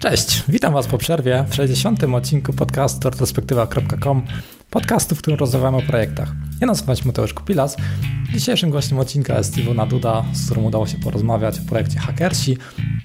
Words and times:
Cześć, 0.00 0.42
witam 0.48 0.72
Was 0.72 0.86
po 0.86 0.98
przerwie 0.98 1.44
w 1.48 1.54
60. 1.54 2.04
odcinku 2.04 2.52
podcastu 2.52 3.10
retrospektywa.com, 3.10 4.22
podcastu, 4.70 5.14
w 5.14 5.18
którym 5.18 5.40
rozmawiamy 5.40 5.76
o 5.76 5.82
projektach. 5.82 6.32
Ja 6.60 6.66
nazywam 6.66 6.96
się 6.96 7.06
Mateusz 7.06 7.34
Kupilas. 7.34 7.76
Dzisiejszym 8.32 8.70
gościem 8.70 8.98
odcinka 8.98 9.38
jest 9.38 9.58
Iwona 9.58 9.86
Duda, 9.86 10.24
z 10.32 10.46
którą 10.46 10.62
udało 10.62 10.86
się 10.86 10.98
porozmawiać 10.98 11.58
o 11.58 11.62
projekcie 11.68 11.98
Hackersi. 11.98 12.56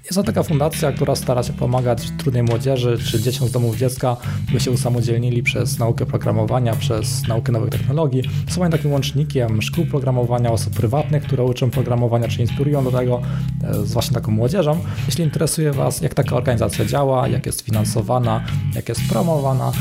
Jest 0.05 0.16
to 0.16 0.23
taka 0.23 0.44
fundacja, 0.44 0.91
która 0.91 1.16
stara 1.16 1.44
się 1.44 1.54
pomagać 1.54 2.12
trudnej 2.18 2.44
młodzieży 2.44 2.98
czy 3.12 3.21
dzieciom 3.21 3.48
z 3.48 3.52
domów 3.52 3.78
dziecka, 3.78 4.18
by 4.54 4.60
się 4.60 4.71
usamodzielnili 4.71 5.44
przez 5.44 5.80
naukę 5.80 6.05
programowania, 6.05 6.76
przez 6.76 7.28
naukę 7.28 7.52
nowych 7.52 7.70
technologii. 7.70 8.23
Są 8.50 8.61
oni 8.61 8.71
takim 8.71 8.91
łącznikiem 8.91 9.61
szkół 9.61 9.86
programowania, 9.86 10.52
osób 10.52 10.73
prywatnych, 10.73 11.23
które 11.23 11.43
uczą 11.43 11.70
programowania 11.70 12.27
czy 12.27 12.41
inspirują 12.41 12.84
do 12.84 12.91
tego 12.91 13.21
e, 13.64 13.86
z 13.86 13.93
właśnie 13.93 14.14
taką 14.14 14.32
młodzieżą. 14.32 14.80
Jeśli 15.05 15.23
interesuje 15.23 15.71
Was, 15.71 16.02
jak 16.02 16.14
taka 16.14 16.36
organizacja 16.36 16.86
działa, 16.86 17.27
jak 17.27 17.45
jest 17.45 17.61
finansowana, 17.61 18.43
jak 18.75 18.89
jest 18.89 19.02
promowana, 19.10 19.71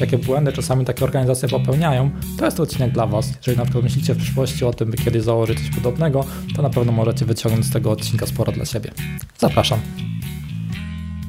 jakie 0.00 0.18
błędy 0.18 0.52
czasami 0.52 0.84
takie 0.84 1.04
organizacje 1.04 1.48
popełniają, 1.48 2.10
to 2.38 2.44
jest 2.44 2.60
odcinek 2.60 2.92
dla 2.92 3.06
Was. 3.06 3.36
Jeżeli 3.36 3.58
na 3.58 3.64
przykład 3.64 3.84
myślicie 3.84 4.14
w 4.14 4.16
przyszłości 4.16 4.64
o 4.64 4.72
tym, 4.72 4.90
by 4.90 4.96
kiedyś 4.96 5.22
założyć 5.22 5.58
coś 5.58 5.70
podobnego, 5.70 6.24
to 6.56 6.62
na 6.62 6.70
pewno 6.70 6.92
możecie 6.92 7.24
wyciągnąć 7.24 7.66
z 7.66 7.72
tego 7.72 7.90
odcinka 7.90 8.26
sporo 8.26 8.52
dla 8.52 8.64
siebie. 8.64 8.90
Zapraszam. 9.38 9.78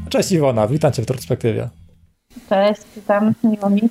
Cześć 0.10 0.32
Iwona, 0.32 0.68
witam 0.68 0.92
Cię 0.92 1.04
w 1.04 1.06
perspektywie. 1.06 1.70
Cześć, 2.50 2.82
witam, 2.96 3.34
miło 3.44 3.70
mi. 3.70 3.82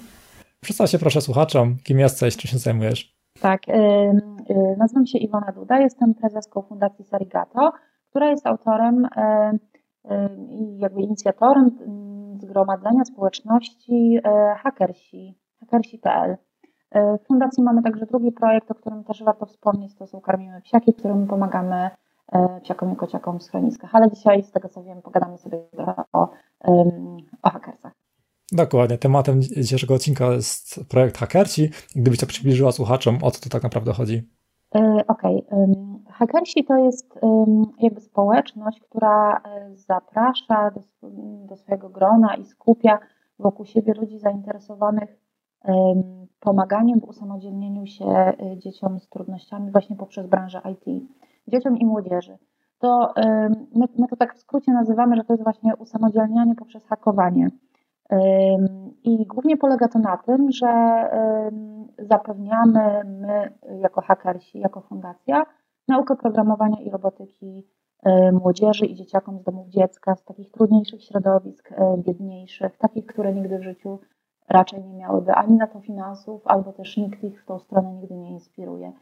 Przedstaw 0.61 0.91
się 0.91 0.99
proszę 0.99 1.21
słuchaczom, 1.21 1.77
kim 1.85 1.99
jesteś, 1.99 2.37
czym 2.37 2.51
się 2.51 2.59
zajmujesz. 2.59 3.19
Tak, 3.41 3.69
yy, 3.69 3.75
yy, 3.75 4.77
nazywam 4.79 5.07
się 5.07 5.19
Iwona 5.19 5.53
Duda, 5.53 5.79
jestem 5.81 6.15
prezeską 6.15 6.63
Fundacji 6.63 7.05
Sarigato, 7.05 7.73
która 8.11 8.31
jest 8.31 8.47
autorem 8.47 9.09
i 10.51 10.73
yy, 10.73 10.79
jakby 10.79 11.03
inicjatorem 11.03 11.71
zgromadzenia 12.49 13.05
społeczności 13.05 14.21
e, 14.25 14.55
hakersi, 14.59 15.35
hakersi.pl. 15.61 16.37
E, 16.91 17.19
w 17.19 17.27
fundacji 17.27 17.63
mamy 17.63 17.83
także 17.83 18.07
drugi 18.07 18.33
projekt, 18.33 18.71
o 18.71 18.75
którym 18.75 19.05
też 19.05 19.23
warto 19.23 19.47
wspomnieć, 19.47 19.95
to 19.95 20.07
są 20.07 20.21
Karmimy 20.21 20.63
Psiaki, 20.63 20.93
w 20.93 20.97
którym 20.97 21.27
pomagamy 21.27 21.91
e, 22.33 22.61
psiakom 22.61 22.93
i 22.93 22.97
kociakom 22.97 23.39
w 23.39 23.43
schroniskach. 23.43 23.95
Ale 23.95 24.11
dzisiaj, 24.11 24.43
z 24.43 24.53
tego 24.53 24.69
co 24.69 24.83
wiem, 24.83 25.03
pogadamy 25.03 25.39
sobie 25.39 25.59
trochę 25.73 26.03
o, 26.13 26.29
o 27.43 27.51
hakersach. 27.51 27.93
Dokładnie. 28.53 28.99
Tematem 28.99 29.43
dzisiejszego 29.43 29.95
odcinka 29.95 30.27
jest 30.27 30.81
projekt 30.89 31.19
Hakersi. 31.19 31.71
Gdybyś 31.97 32.21
to 32.21 32.27
przybliżyła 32.27 32.73
słuchaczom, 32.73 33.19
o 33.23 33.31
co 33.31 33.41
tu 33.41 33.49
tak 33.49 33.63
naprawdę 33.63 33.93
chodzi? 33.93 34.29
Okej. 35.09 35.47
Okay. 35.47 35.88
Hakersi 36.19 36.65
to 36.65 36.77
jest 36.77 37.19
jakby 37.79 38.01
społeczność, 38.01 38.81
która 38.81 39.41
zaprasza 39.75 40.71
do, 40.71 40.81
do 41.47 41.57
swojego 41.57 41.89
grona 41.89 42.35
i 42.35 42.45
skupia 42.45 42.99
wokół 43.39 43.67
siebie 43.67 43.95
ludzi 43.95 44.19
zainteresowanych 44.19 45.17
pomaganiem 46.41 47.01
w 47.01 47.05
usamodzielnieniu 47.05 47.87
się 47.87 48.05
e, 48.05 48.35
dzieciom 48.57 49.01
z 49.01 49.09
trudnościami 49.09 49.71
właśnie 49.71 49.97
poprzez 49.97 50.27
branżę 50.27 50.61
IT, 50.73 51.05
dzieciom 51.49 51.79
i 51.79 51.87
młodzieży. 51.87 52.39
To 52.79 53.15
my, 53.75 53.87
my 53.99 54.09
to 54.11 54.17
tak 54.17 54.35
w 54.35 54.39
skrócie 54.39 54.73
nazywamy, 54.73 55.17
że 55.17 55.25
to 55.25 55.33
jest 55.33 55.45
właśnie 55.45 55.77
usamodzielnianie 55.77 56.55
poprzez 56.55 56.87
hakowanie. 56.87 57.49
I 59.05 59.27
głównie 59.27 59.57
polega 59.57 59.89
to 59.89 59.99
na 59.99 60.17
tym, 60.17 60.51
że 60.53 60.69
zapewniamy 61.99 63.03
my 63.05 63.53
jako 63.81 64.01
hakersi, 64.01 64.59
jako 64.59 64.81
fundacja, 64.81 65.47
naukę 65.89 66.17
programowania 66.17 66.81
i 66.81 66.91
robotyki 66.91 67.67
E, 68.03 68.33
młodzieży 68.33 68.87
i 68.87 68.95
dzieciakom 68.95 69.39
z 69.39 69.43
domów 69.43 69.69
dziecka, 69.69 70.17
z 70.17 70.25
takich 70.25 70.51
trudniejszych 70.51 71.05
środowisk, 71.05 71.73
e, 71.73 71.97
biedniejszych, 71.99 72.77
takich, 72.77 73.07
które 73.07 73.35
nigdy 73.35 73.59
w 73.59 73.63
życiu 73.63 73.99
raczej 74.49 74.85
nie 74.85 74.95
miałyby 74.95 75.33
ani 75.33 75.57
na 75.57 75.67
to 75.67 75.81
finansów, 75.81 76.47
albo 76.47 76.73
też 76.73 76.97
nikt 76.97 77.25
ich 77.25 77.43
w 77.43 77.47
tą 77.47 77.59
stronę 77.59 77.93
nigdy 77.93 78.15
nie 78.15 78.31
inspiruje. 78.31 78.93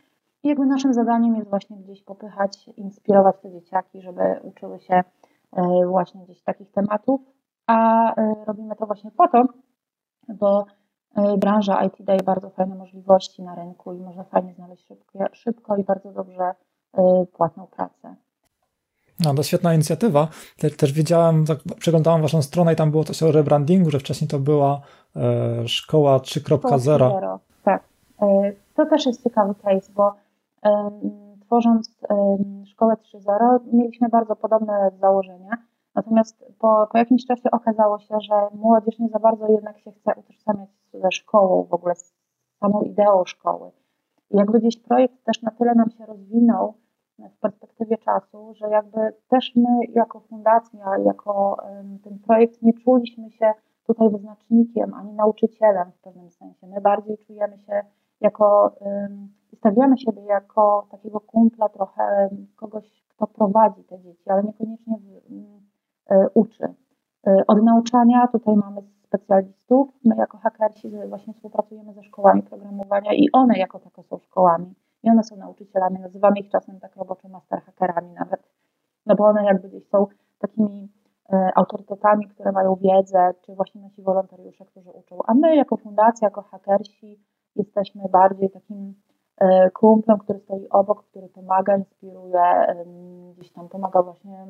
I 0.43 0.49
jakby 0.49 0.67
naszym 0.67 0.95
zadaniem 0.95 1.37
jest 1.37 1.51
właśnie 1.51 1.77
gdzieś 1.77 2.03
popychać, 2.03 2.69
inspirować 2.69 3.37
te 3.43 3.51
dzieciaki, 3.51 4.01
żeby 4.01 4.41
uczyły 4.43 4.81
się 4.81 4.95
e, 5.53 5.87
właśnie 5.87 6.25
gdzieś 6.25 6.43
takich 6.43 6.71
tematów, 6.71 7.21
a 7.67 8.15
robimy 8.47 8.77
to 8.77 8.87
właśnie 8.87 9.11
po 9.11 9.29
to, 9.29 9.45
bo 10.29 10.67
branża 11.39 11.85
IT 11.85 11.95
daje 12.01 12.23
bardzo 12.23 12.51
fajne 12.51 12.75
możliwości 12.75 13.43
na 13.43 13.55
rynku 13.55 13.93
i 13.93 14.01
można 14.01 14.25
fajnie 14.25 14.55
znaleźć 14.55 14.87
szybko, 14.87 15.19
szybko 15.33 15.77
i 15.77 15.85
bardzo 15.85 16.13
dobrze 16.13 16.55
płatną 17.33 17.67
pracę. 17.67 18.17
No, 19.25 19.35
to 19.35 19.43
świetna 19.43 19.75
inicjatywa. 19.75 20.29
Te, 20.59 20.71
też 20.71 20.93
widziałem, 20.93 21.47
tak, 21.47 21.59
przeglądałem 21.79 22.23
waszą 22.23 22.43
stronę 22.43 22.73
i 22.73 22.77
tam 22.77 22.91
było 22.91 23.05
coś 23.05 23.23
o 23.23 23.33
rebrandingu, 23.33 23.91
że 23.91 23.99
wcześniej 23.99 24.29
to 24.29 24.39
była 24.39 24.81
e, 25.17 25.69
szkoła 25.69 26.19
3.0. 26.19 27.39
Tak. 27.65 27.85
E, 28.23 28.53
to 28.75 28.87
też 28.87 29.07
jest 29.07 29.25
ciekawy 29.25 29.55
case, 29.55 29.93
bo 29.93 30.15
e, 30.65 30.91
tworząc 31.41 31.99
e, 32.11 32.37
szkołę 32.67 32.95
3.0 32.95 33.59
mieliśmy 33.73 34.09
bardzo 34.09 34.37
podobne 34.37 34.91
założenia. 35.01 35.51
Natomiast 35.95 36.45
po, 36.59 36.89
po 36.93 36.99
jakimś 36.99 37.27
czasie 37.27 37.51
okazało 37.51 37.99
się, 37.99 38.21
że 38.21 38.35
młodzież 38.55 38.99
nie 38.99 39.09
za 39.09 39.19
bardzo 39.19 39.49
jednak 39.49 39.81
się 39.81 39.93
chce 39.93 40.13
utożsamiać 40.17 40.69
ze 40.95 41.13
szkołą, 41.13 41.65
w 41.71 41.75
ogóle 41.75 41.95
z 41.95 42.15
samą 42.61 42.83
ideą 42.83 43.25
szkoły. 43.25 43.71
I 44.31 44.37
jakby 44.37 44.61
gdzieś 44.61 44.77
projekt 44.77 45.25
też 45.25 45.43
na 45.43 45.51
tyle 45.51 45.75
nam 45.75 45.91
się 45.91 46.07
rozwinął, 46.07 46.75
w 47.19 47.39
perspektywie 47.41 47.99
czasu, 47.99 48.55
że 48.55 48.69
jakby 48.69 49.13
też 49.29 49.53
my 49.57 49.79
jako 49.89 50.21
fundacja, 50.21 50.99
jako 51.05 51.57
ten 52.05 52.19
projekt 52.19 52.63
nie 52.63 52.73
czuliśmy 52.73 53.31
się 53.31 53.53
tutaj 53.87 54.11
wyznacznikiem 54.11 54.95
ani 54.95 55.13
nauczycielem 55.13 55.93
w 55.93 55.99
pewnym 56.01 56.31
sensie. 56.31 56.67
My 56.67 56.81
bardziej 56.81 57.19
czujemy 57.19 57.59
się 57.59 57.83
jako, 58.21 58.77
stawiamy 59.57 59.99
siebie 59.99 60.23
jako 60.23 60.87
takiego 60.91 61.21
kumpla 61.21 61.69
trochę, 61.69 62.29
kogoś, 62.57 63.05
kto 63.09 63.27
prowadzi 63.27 63.85
te 63.85 63.99
dzieci, 63.99 64.31
ale 64.31 64.43
niekoniecznie 64.43 64.97
e, 66.11 66.29
uczy. 66.35 66.65
E, 67.27 67.45
od 67.47 67.63
nauczania 67.63 68.29
tutaj 68.33 68.57
mamy 68.57 68.83
specjalistów. 69.03 69.89
My 70.05 70.17
jako 70.17 70.39
hakersi 70.39 70.91
właśnie 71.09 71.35
współpracujemy 71.35 71.93
ze 71.93 72.03
szkołami 72.03 72.43
programowania 72.43 73.15
i 73.15 73.29
one 73.33 73.59
jako 73.59 73.79
takie 73.79 74.03
są 74.03 74.19
szkołami 74.19 74.75
one 75.11 75.25
są 75.25 75.37
nauczycielami, 75.37 76.01
nazywamy 76.01 76.41
ich 76.41 76.51
czasem 76.51 76.81
tak 76.81 76.97
roboczo 76.97 77.29
master 77.29 77.63
hackerami 77.63 78.13
nawet, 78.13 78.49
no 79.07 79.15
bo 79.15 79.25
one 79.25 79.45
jakby 79.45 79.69
gdzieś 79.69 79.89
są 79.89 80.07
takimi 80.39 80.89
e, 81.33 81.51
autorytetami, 81.55 82.29
które 82.29 82.53
mają 82.53 82.75
wiedzę, 82.75 83.35
czy 83.41 83.55
właśnie 83.55 83.81
nasi 83.81 84.03
wolontariusze, 84.03 84.65
którzy 84.65 84.91
uczą. 84.91 85.19
A 85.27 85.35
my 85.35 85.57
jako 85.57 85.77
fundacja, 85.77 86.27
jako 86.27 86.43
hakersi 86.43 87.21
jesteśmy 87.57 88.03
bardziej 88.13 88.51
takim 88.51 88.95
e, 89.39 89.71
kumplem, 89.71 90.19
który 90.19 90.39
stoi 90.39 90.69
obok, 90.69 91.05
który 91.05 91.29
pomaga, 91.29 91.77
inspiruje, 91.77 92.43
gdzieś 93.37 93.53
tam 93.53 93.69
pomaga 93.69 94.03
właśnie 94.03 94.47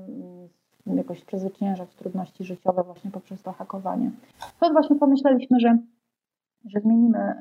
jakoś 0.94 1.24
przezwyciężać 1.24 1.94
trudności 1.94 2.44
życiowe 2.44 2.82
właśnie 2.82 3.10
poprzez 3.10 3.42
to 3.42 3.52
hakowanie. 3.52 4.10
Stąd 4.56 4.72
właśnie 4.72 4.96
pomyśleliśmy, 4.96 5.60
że, 5.60 5.78
że 6.64 6.80
zmienimy 6.80 7.34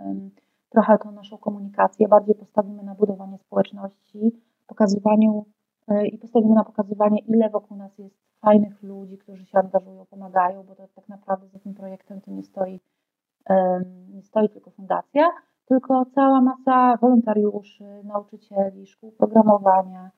trochę 0.75 0.97
tą 0.97 1.11
naszą 1.11 1.37
komunikację, 1.37 2.07
bardziej 2.07 2.35
postawimy 2.35 2.83
na 2.83 2.95
budowanie 2.95 3.37
społeczności, 3.37 4.41
pokazywaniu 4.67 5.45
e, 5.87 6.07
i 6.07 6.17
postawimy 6.17 6.55
na 6.55 6.63
pokazywanie, 6.63 7.19
ile 7.19 7.49
wokół 7.49 7.77
nas 7.77 7.97
jest 7.97 8.15
fajnych 8.41 8.83
ludzi, 8.83 9.17
którzy 9.17 9.45
się 9.45 9.59
angażują, 9.59 10.05
pomagają, 10.05 10.63
bo 10.63 10.75
to 10.75 10.87
tak 10.95 11.09
naprawdę 11.09 11.47
za 11.47 11.59
tym 11.59 11.73
projektem 11.73 12.21
to 12.21 12.31
nie 12.31 12.43
stoi, 12.43 12.79
nie 14.13 14.23
stoi 14.23 14.49
tylko 14.49 14.71
fundacja, 14.71 15.29
tylko 15.65 16.05
cała 16.05 16.41
masa 16.41 16.97
wolontariuszy, 17.01 18.01
nauczycieli, 18.03 18.87
szkół 18.87 19.11
programowania, 19.11 20.11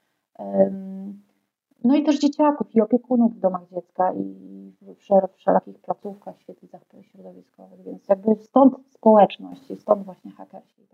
no 1.83 1.95
i 1.95 2.03
też 2.03 2.19
dzieciaków 2.19 2.75
i 2.75 2.81
opiekunów 2.81 3.35
w 3.35 3.39
domach 3.39 3.61
dziecka 3.75 4.13
i 4.13 4.23
w 4.81 5.37
wszelakich 5.37 5.79
placówkach, 5.79 6.41
świetlicach 6.41 6.81
środowiskowych, 7.01 7.83
więc 7.85 8.07
jakby 8.09 8.35
stąd 8.35 8.73
społeczność 8.89 9.71
i 9.71 9.75
stąd 9.75 10.05
właśnie 10.05 10.31
hakersi. 10.31 10.87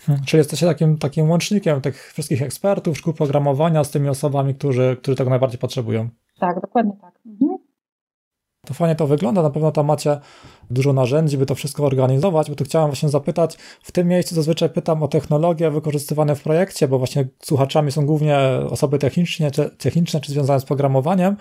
Hmm, 0.00 0.24
czyli 0.24 0.38
jesteście 0.38 0.66
takim, 0.66 0.98
takim 0.98 1.30
łącznikiem 1.30 1.80
tych 1.80 2.12
wszystkich 2.12 2.42
ekspertów, 2.42 2.98
szkół 2.98 3.12
programowania 3.12 3.84
z 3.84 3.90
tymi 3.90 4.08
osobami, 4.08 4.54
którzy, 4.54 4.96
którzy 5.02 5.16
tego 5.16 5.30
najbardziej 5.30 5.58
potrzebują. 5.58 6.08
Tak, 6.40 6.60
dokładnie 6.60 6.92
tak. 7.00 7.20
Mhm. 7.26 7.55
Fajnie 8.76 8.96
to 8.96 9.06
wygląda, 9.06 9.42
na 9.42 9.50
pewno 9.50 9.72
tam 9.72 9.86
macie 9.86 10.18
dużo 10.70 10.92
narzędzi, 10.92 11.38
by 11.38 11.46
to 11.46 11.54
wszystko 11.54 11.84
organizować, 11.84 12.50
bo 12.50 12.56
tu 12.56 12.64
chciałem 12.64 12.90
właśnie 12.90 13.08
zapytać, 13.08 13.56
w 13.82 13.92
tym 13.92 14.08
miejscu 14.08 14.34
zazwyczaj 14.34 14.70
pytam 14.70 15.02
o 15.02 15.08
technologie 15.08 15.70
wykorzystywane 15.70 16.34
w 16.36 16.42
projekcie, 16.42 16.88
bo 16.88 16.98
właśnie 16.98 17.28
słuchaczami 17.42 17.92
są 17.92 18.06
głównie 18.06 18.38
osoby 18.70 18.98
techniczne 18.98 19.50
czy, 19.50 19.70
techniczne, 19.70 20.20
czy 20.20 20.32
związane 20.32 20.60
z 20.60 20.64
programowaniem 20.64 21.36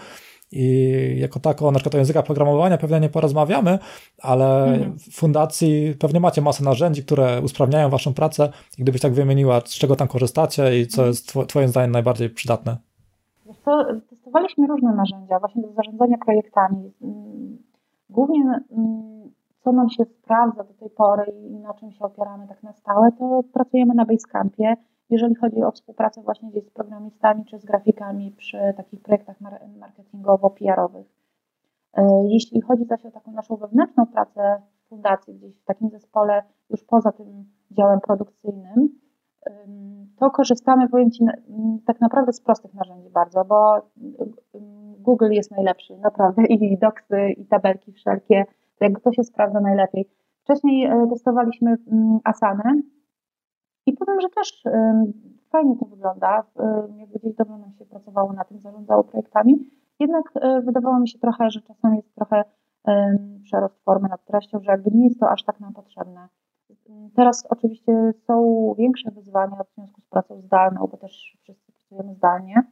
i 0.51 1.15
jako 1.19 1.39
tako 1.39 1.71
na 1.71 1.79
przykład 1.79 1.95
o 1.95 1.97
językach 1.97 2.25
programowania 2.25 2.77
pewnie 2.77 2.99
nie 2.99 3.09
porozmawiamy, 3.09 3.79
ale 4.21 4.65
mhm. 4.65 4.99
w 4.99 5.11
fundacji 5.11 5.95
pewnie 5.99 6.19
macie 6.19 6.41
masę 6.41 6.63
narzędzi, 6.63 7.03
które 7.03 7.41
usprawniają 7.41 7.89
waszą 7.89 8.13
pracę 8.13 8.51
i 8.77 8.81
gdybyś 8.81 9.01
tak 9.01 9.13
wymieniła, 9.13 9.61
z 9.65 9.75
czego 9.75 9.95
tam 9.95 10.07
korzystacie 10.07 10.79
i 10.79 10.87
co 10.87 11.05
jest 11.05 11.33
twoim 11.47 11.67
zdaniem 11.67 11.91
najbardziej 11.91 12.29
przydatne? 12.29 12.77
Testowaliśmy 14.09 14.67
różne 14.67 14.95
narzędzia 14.95 15.39
właśnie 15.39 15.61
do 15.61 15.73
zarządzania 15.73 16.17
projektami. 16.17 16.93
Mm, 17.01 17.57
głównie 18.09 18.41
mm, 18.71 19.31
co 19.59 19.71
nam 19.71 19.89
się 19.89 20.05
sprawdza 20.05 20.63
do 20.63 20.73
tej 20.73 20.89
pory 20.89 21.25
i 21.25 21.59
na 21.59 21.73
czym 21.73 21.91
się 21.91 22.05
opieramy 22.05 22.47
tak 22.47 22.63
na 22.63 22.73
stałe, 22.73 23.11
to 23.11 23.43
pracujemy 23.53 23.93
na 23.93 24.05
Basecampie, 24.05 24.75
jeżeli 25.09 25.35
chodzi 25.35 25.63
o 25.63 25.71
współpracę 25.71 26.21
właśnie 26.21 26.49
gdzieś 26.49 26.65
z 26.65 26.71
programistami 26.71 27.45
czy 27.45 27.59
z 27.59 27.65
grafikami 27.65 28.31
przy 28.31 28.57
takich 28.77 29.01
projektach 29.01 29.37
marketingowo-PR-owych. 29.79 31.05
E, 31.93 32.23
jeśli 32.27 32.61
chodzi 32.61 32.85
zaś 32.85 33.05
o 33.05 33.11
taką 33.11 33.31
naszą 33.31 33.55
wewnętrzną 33.55 34.05
pracę 34.05 34.61
w 34.85 34.89
fundacji, 34.89 35.33
gdzieś 35.33 35.55
w 35.55 35.65
takim 35.65 35.89
zespole 35.89 36.43
już 36.69 36.83
poza 36.83 37.11
tym 37.11 37.45
działem 37.71 37.99
produkcyjnym, 37.99 38.89
to 40.19 40.31
korzystamy, 40.31 40.89
powiem 40.89 41.11
Ci, 41.11 41.25
tak 41.85 42.01
naprawdę 42.01 42.33
z 42.33 42.41
prostych 42.41 42.73
narzędzi 42.73 43.09
bardzo, 43.09 43.45
bo 43.45 43.81
Google 44.99 45.31
jest 45.31 45.51
najlepszy, 45.51 45.97
naprawdę, 45.97 46.43
i 46.53 46.77
doksy, 46.77 47.29
i 47.37 47.45
tabelki 47.45 47.91
wszelkie, 47.91 48.45
jakby 48.81 49.01
to 49.01 49.11
się 49.11 49.23
sprawdza 49.23 49.59
najlepiej. 49.59 50.09
Wcześniej 50.43 50.85
e, 50.85 51.07
testowaliśmy 51.09 51.75
Asanę 52.23 52.81
i 53.85 53.93
powiem, 53.93 54.21
że 54.21 54.29
też 54.29 54.63
fajnie 55.49 55.75
to 55.77 55.85
wygląda, 55.85 56.43
jakby 56.97 57.19
gdzieś 57.19 57.35
dobrze 57.35 57.57
nam 57.57 57.73
się 57.73 57.85
pracowało 57.85 58.33
na 58.33 58.43
tym, 58.43 58.59
zarządzało 58.59 59.03
projektami, 59.03 59.69
jednak 59.99 60.23
e, 60.35 60.61
wydawało 60.61 60.99
mi 60.99 61.09
się 61.09 61.19
trochę, 61.19 61.49
że 61.49 61.61
czasami 61.61 61.97
jest 61.97 62.15
trochę 62.15 62.43
przerost 63.43 63.83
formy 63.83 64.09
nad 64.09 64.25
treścią, 64.25 64.59
że 64.61 64.71
jakby 64.71 64.91
nie 64.93 65.03
jest 65.03 65.19
to 65.19 65.29
aż 65.29 65.43
tak 65.43 65.59
nam 65.59 65.73
potrzebne. 65.73 66.27
Teraz 67.15 67.47
oczywiście 67.49 68.13
są 68.27 68.73
większe 68.77 69.11
wyzwania 69.11 69.63
w 69.63 69.75
związku 69.75 70.01
z 70.01 70.05
pracą 70.05 70.41
zdalną, 70.41 70.87
bo 70.91 70.97
też 70.97 71.37
wszyscy 71.43 71.71
pracujemy 71.71 72.15
zdalnie, 72.15 72.63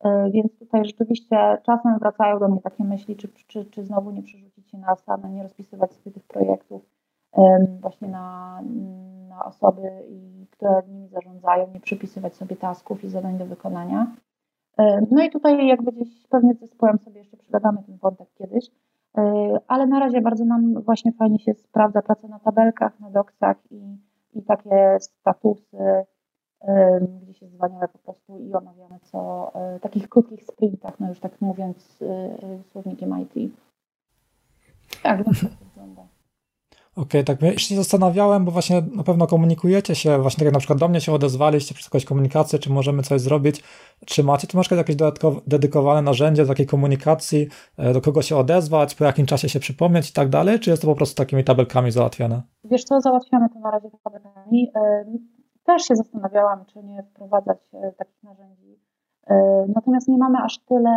e, 0.00 0.30
więc 0.30 0.58
tutaj 0.58 0.84
rzeczywiście 0.84 1.58
czasem 1.66 1.98
wracają 1.98 2.38
do 2.38 2.48
mnie 2.48 2.60
takie 2.60 2.84
myśli, 2.84 3.16
czy, 3.16 3.28
czy, 3.46 3.64
czy 3.64 3.84
znowu 3.84 4.10
nie 4.10 4.22
przerzucić 4.22 4.70
się 4.70 4.78
na 4.78 4.96
same, 4.96 5.30
nie 5.30 5.42
rozpisywać 5.42 5.92
sobie 5.92 6.10
tych 6.10 6.24
projektów 6.24 6.82
właśnie 7.80 8.08
na, 8.08 8.60
na 9.28 9.44
osoby, 9.44 9.82
które 10.50 10.82
nimi 10.88 11.08
zarządzają, 11.08 11.66
nie 11.74 11.80
przypisywać 11.80 12.34
sobie 12.34 12.56
tasków 12.56 13.04
i 13.04 13.08
zadań 13.08 13.38
do 13.38 13.46
wykonania. 13.46 14.06
No 15.10 15.24
i 15.24 15.30
tutaj 15.30 15.66
jakby 15.66 15.92
gdzieś 15.92 16.26
pewnie 16.26 16.54
z 16.54 16.60
zespołem 16.60 16.98
sobie 16.98 17.18
jeszcze 17.18 17.36
przegadamy 17.36 17.82
ten 17.82 17.96
wątek 17.96 18.28
kiedyś, 18.34 18.70
E, 18.70 18.83
ale 19.68 19.86
na 19.86 20.00
razie 20.00 20.20
bardzo 20.20 20.44
nam 20.44 20.82
właśnie 20.82 21.12
fajnie 21.12 21.38
się 21.38 21.54
sprawdza 21.54 22.02
praca 22.02 22.28
na 22.28 22.38
tabelkach, 22.38 23.00
na 23.00 23.10
doksach 23.10 23.56
i, 23.70 23.98
i 24.34 24.42
takie 24.42 24.96
statusy, 25.00 26.04
gdzie 27.22 27.34
się 27.34 27.48
zwalniamy 27.48 27.88
po 27.88 27.98
prostu 27.98 28.38
i 28.38 28.54
omawiamy 28.54 28.98
co 29.02 29.50
e, 29.54 29.80
takich 29.80 30.08
krótkich 30.08 30.44
sprintach, 30.44 31.00
no 31.00 31.08
już 31.08 31.20
tak 31.20 31.40
mówiąc 31.40 32.02
e, 32.02 32.62
słownikiem 32.62 33.20
IT. 33.20 33.52
Tak, 35.02 35.18
no 35.18 35.24
tak 35.24 35.50
wygląda. 35.68 36.02
Okej, 36.96 37.20
okay, 37.20 37.24
tak 37.24 37.42
ja 37.42 37.58
się 37.58 37.76
zastanawiałem, 37.76 38.44
bo 38.44 38.50
właśnie 38.50 38.82
na 38.96 39.02
pewno 39.02 39.26
komunikujecie 39.26 39.94
się, 39.94 40.18
właśnie 40.18 40.38
tak 40.38 40.44
jak 40.44 40.54
na 40.54 40.58
przykład 40.58 40.78
do 40.78 40.88
mnie 40.88 41.00
się 41.00 41.12
odezwaliście 41.12 41.74
przez 41.74 41.86
jakąś 41.86 42.04
komunikację, 42.04 42.58
czy 42.58 42.72
możemy 42.72 43.02
coś 43.02 43.20
zrobić, 43.20 43.64
czy 44.06 44.24
macie 44.24 44.46
tu 44.46 44.56
na 44.56 44.60
przykład 44.60 44.78
jakieś 44.78 44.96
dodatkowe, 44.96 45.40
dedykowane 45.46 46.02
narzędzie 46.02 46.42
do 46.42 46.48
takiej 46.48 46.66
komunikacji, 46.66 47.48
e, 47.78 47.92
do 47.92 48.00
kogo 48.00 48.22
się 48.22 48.36
odezwać, 48.36 48.94
po 48.94 49.04
jakim 49.04 49.26
czasie 49.26 49.48
się 49.48 49.60
przypomnieć 49.60 50.10
i 50.10 50.12
tak 50.12 50.28
dalej, 50.28 50.60
czy 50.60 50.70
jest 50.70 50.82
to 50.82 50.88
po 50.88 50.94
prostu 50.94 51.16
takimi 51.16 51.44
tabelkami 51.44 51.90
załatwiane? 51.90 52.42
Wiesz 52.64 52.84
co, 52.84 53.00
załatwiamy 53.00 53.48
to 53.48 53.58
na 53.58 53.70
razie 53.70 53.88
tabelkami. 54.04 54.70
E, 54.76 55.04
też 55.64 55.82
się 55.82 55.96
zastanawiałam, 55.96 56.64
czy 56.64 56.82
nie 56.82 57.02
wprowadzać 57.02 57.58
e, 57.74 57.92
takich 57.92 58.22
narzędzi. 58.22 58.78
Natomiast 59.68 60.08
nie 60.08 60.18
mamy 60.18 60.38
aż 60.44 60.58
tyle 60.58 60.90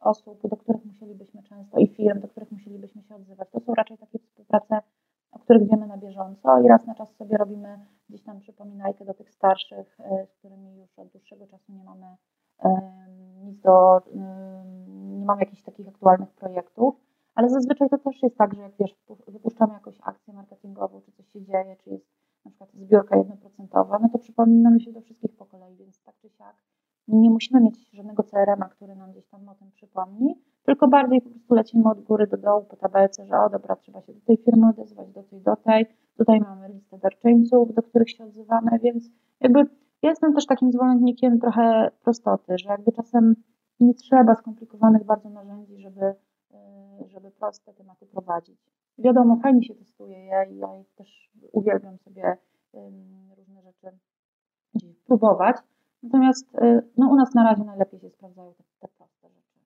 osób, 0.00 0.48
do 0.48 0.56
których 0.56 0.84
musielibyśmy 0.84 1.42
często 1.42 1.78
i 1.78 1.86
firm, 1.86 2.20
do 2.20 2.28
których 2.28 2.52
musielibyśmy 2.52 3.02
się 3.02 3.14
odzywać. 3.14 3.50
To 3.50 3.60
są 3.60 3.74
raczej 3.74 3.98
takie 3.98 4.18
współprace, 4.18 4.80
o 5.32 5.38
których 5.38 5.70
wiemy 5.70 5.86
na 5.86 5.96
bieżąco 5.96 6.60
i 6.60 6.68
raz 6.68 6.86
na 6.86 6.94
czas 6.94 7.16
sobie 7.16 7.36
robimy 7.36 7.78
gdzieś 8.08 8.22
tam 8.22 8.40
przypominajkę 8.40 9.04
do 9.04 9.14
tych 9.14 9.30
starszych, 9.30 10.00
e, 10.00 10.26
z 10.26 10.34
którymi 10.34 10.76
już 10.76 10.98
od 10.98 11.08
dłuższego 11.08 11.46
czasu 11.46 11.72
nie 11.72 11.84
mamy 11.84 12.16
nic 13.44 13.60
do, 13.60 14.00
nie 15.18 15.24
mamy 15.24 15.40
jakichś 15.40 15.62
takich 15.62 15.88
aktualnych 15.88 16.32
projektów, 16.32 16.94
ale 17.34 17.48
zazwyczaj 17.48 17.88
to 17.88 17.98
też 17.98 18.22
jest 18.22 18.36
tak, 18.36 18.54
że 18.54 18.62
jak 18.62 18.72
wiesz, 18.80 18.96
wypuszczamy 19.28 19.72
jakąś 19.72 19.98
akcję 20.02 20.34
marketingową, 20.34 21.00
czy 21.00 21.12
coś 21.12 21.28
się 21.28 21.42
dzieje, 21.42 21.76
czy 21.76 21.90
jest 21.90 22.06
na 22.44 22.50
przykład 22.50 22.72
zbiórka 22.72 23.16
jednoprocentowa, 23.16 23.98
no 23.98 24.08
to 24.08 24.18
przypominamy 24.18 24.80
się 24.80 24.92
do 24.92 25.00
wszystkich 25.00 25.36
po 25.36 25.46
kolei, 25.46 25.76
więc 25.76 26.02
tak 26.02 26.16
czy 26.18 26.28
siak 26.30 26.56
nie 27.08 27.30
musimy 27.30 27.60
mieć 27.60 27.90
żadnego 27.92 28.22
CRM-a, 28.22 28.68
który 28.68 28.96
nam 28.96 29.12
gdzieś 29.12 29.26
tam 29.26 29.48
o 29.48 29.54
tym 29.54 29.70
przypomni, 29.70 30.34
tylko 30.62 30.88
bardziej 30.88 31.22
po 31.22 31.30
prostu 31.30 31.54
lecimy 31.54 31.90
od 31.90 32.00
góry 32.00 32.26
do 32.26 32.36
dołu 32.36 32.64
po 32.64 32.76
tabelce, 32.76 33.26
że 33.26 33.38
o 33.38 33.50
dobra, 33.50 33.76
trzeba 33.76 34.00
się 34.00 34.12
do 34.12 34.20
tej 34.20 34.36
firmy 34.36 34.68
odezwać, 34.68 35.12
do 35.12 35.22
tej, 35.22 35.40
do 35.40 35.56
tej. 35.56 35.86
Tutaj 36.18 36.40
mamy 36.40 36.68
listę 36.68 36.98
darczyńców, 36.98 37.74
do 37.74 37.82
których 37.82 38.10
się 38.10 38.24
odzywamy, 38.24 38.78
więc 38.82 39.10
jakby 39.40 39.58
ja 40.02 40.10
jestem 40.10 40.34
też 40.34 40.46
takim 40.46 40.72
zwolennikiem 40.72 41.38
trochę 41.40 41.90
prostoty, 42.02 42.58
że 42.58 42.68
jakby 42.68 42.92
czasem 42.92 43.34
nie 43.80 43.94
trzeba 43.94 44.34
skomplikowanych 44.34 45.04
bardzo 45.04 45.30
narzędzi, 45.30 45.78
żeby, 45.78 46.06
y, 46.06 47.08
żeby 47.08 47.30
proste 47.30 47.74
tematy 47.74 48.06
prowadzić. 48.06 48.60
Wiadomo, 48.98 49.36
fajnie 49.42 49.62
się 49.62 49.74
testuje, 49.74 50.24
ja, 50.24 50.44
ja 50.44 50.68
też 50.96 51.30
uwielbiam 51.52 51.98
sobie 51.98 52.36
różne 53.36 53.62
rzeczy 53.62 53.98
próbować, 55.06 55.56
Natomiast 56.02 56.54
y, 56.54 56.82
no, 56.96 57.08
u 57.08 57.16
nas 57.16 57.34
na 57.34 57.44
razie 57.44 57.64
najlepiej 57.64 58.00
się 58.00 58.10
sprawdzają 58.10 58.54
te, 58.54 58.64
te 58.80 58.88
proste 58.88 59.28
rzeczy. 59.28 59.58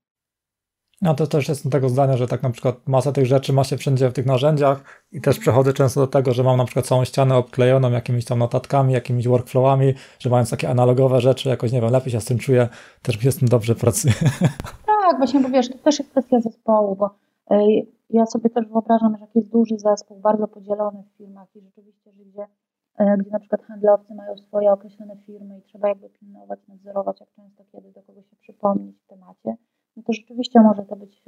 No 1.02 1.14
to 1.14 1.26
też 1.26 1.49
jestem 1.49 1.73
tego 1.73 1.88
zdania, 1.88 2.17
że 2.17 2.29
tak 2.29 2.43
na 2.43 2.50
przykład 2.50 2.76
masa 2.87 3.12
tych 3.12 3.26
rzeczy 3.26 3.52
ma 3.52 3.64
się 3.64 3.76
wszędzie 3.76 4.08
w 4.08 4.12
tych 4.12 4.26
narzędziach 4.26 5.05
i 5.12 5.20
też 5.20 5.38
przechodzę 5.38 5.73
często 5.73 6.00
do 6.00 6.06
tego, 6.06 6.32
że 6.32 6.43
mam 6.43 6.56
na 6.56 6.64
przykład 6.64 6.87
całą 6.87 7.05
ścianę 7.05 7.37
obklejoną 7.37 7.90
jakimiś 7.90 8.25
tam 8.25 8.38
notatkami, 8.38 8.93
jakimiś 8.93 9.29
workflowami, 9.29 9.94
że 10.19 10.31
mając 10.31 10.50
takie 10.50 10.70
analogowe 10.70 11.20
rzeczy, 11.20 11.49
jakoś 11.49 11.73
nie 11.73 11.81
wiem, 11.81 11.93
lepiej 11.93 12.12
się 12.12 12.20
z 12.20 12.25
tym 12.25 12.38
czuję, 12.38 12.69
też 13.02 13.17
mi 13.17 13.23
się 13.23 13.32
z 13.32 13.37
tym 13.37 13.49
dobrze 13.49 13.75
pracuje. 13.75 14.14
Tak, 15.02 15.19
właśnie, 15.19 15.40
bo 15.40 15.49
wiesz, 15.49 15.69
to 15.69 15.79
też 15.79 15.99
jest 15.99 16.11
kwestia 16.11 16.40
zespołu, 16.40 16.96
bo 16.96 17.11
ja 18.11 18.26
sobie 18.26 18.50
też 18.50 18.67
wyobrażam, 18.67 19.14
że 19.17 19.20
jak 19.20 19.34
jest 19.34 19.49
duży 19.49 19.79
zespół, 19.79 20.20
bardzo 20.20 20.49
podzielony 20.49 21.02
w 21.02 21.17
firmach 21.17 21.49
i 21.56 21.61
rzeczywiście, 21.61 22.12
że 22.12 22.25
gdzie 22.25 22.46
gdzie 23.19 23.31
na 23.31 23.39
przykład 23.39 23.62
handlowcy 23.62 24.15
mają 24.15 24.37
swoje 24.37 24.73
określone 24.73 25.17
firmy 25.17 25.59
i 25.59 25.62
trzeba 25.62 25.89
jakby 25.89 26.09
pilnować, 26.09 26.61
nadzorować, 26.69 27.21
jak 27.21 27.31
często, 27.31 27.65
kiedy 27.73 27.93
do 27.93 28.03
kogo 28.03 28.23
się 28.23 28.37
przypomnieć 28.37 28.97
w 28.99 29.06
temacie, 29.06 29.56
no 29.97 30.03
to 30.03 30.12
rzeczywiście 30.12 30.61
może 30.61 30.83
to 30.83 30.97
być 30.97 31.23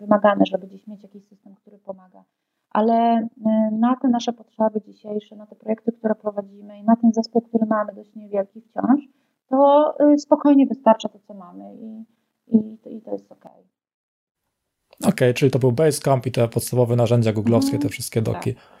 wymagane, 0.00 0.46
żeby 0.46 0.66
gdzieś 0.66 0.86
mieć 0.86 1.02
jakiś 1.02 1.28
system, 1.28 1.54
który 1.54 1.78
pomaga. 1.78 2.24
Ale 2.70 2.94
e, 2.94 3.70
na 3.72 3.96
te 3.96 4.08
nasze 4.08 4.32
potrzeby 4.32 4.80
dzisiejsze, 4.80 5.36
na 5.36 5.46
te 5.46 5.56
projekty, 5.56 5.92
które 5.92 6.14
prowadzimy 6.14 6.78
i 6.78 6.84
na 6.84 6.96
ten 6.96 7.12
zespół, 7.12 7.42
który 7.42 7.66
mamy 7.66 7.94
dość 7.94 8.14
niewielki 8.14 8.60
wciąż, 8.60 9.00
to 9.48 9.94
e, 10.00 10.18
spokojnie 10.18 10.66
wystarcza 10.66 11.08
to, 11.08 11.18
co 11.18 11.34
mamy 11.34 11.74
i, 11.74 12.04
i, 12.46 12.78
i 12.96 13.02
to 13.02 13.12
jest 13.12 13.32
ok. 13.32 13.44
Okej, 13.44 15.08
okay, 15.08 15.34
czyli 15.34 15.50
to 15.50 15.58
był 15.58 15.72
Basecamp 15.72 16.26
i 16.26 16.32
te 16.32 16.48
podstawowe 16.48 16.96
narzędzia 16.96 17.32
googlowskie, 17.32 17.72
mm, 17.72 17.82
te 17.82 17.88
wszystkie 17.88 18.22
doki. 18.22 18.54
Tak. 18.54 18.77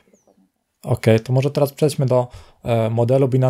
Ok, 0.84 1.06
to 1.24 1.32
może 1.32 1.50
teraz 1.50 1.72
przejdźmy 1.72 2.06
do 2.06 2.26
e, 2.64 2.90
modelu, 2.90 3.28
e, 3.42 3.48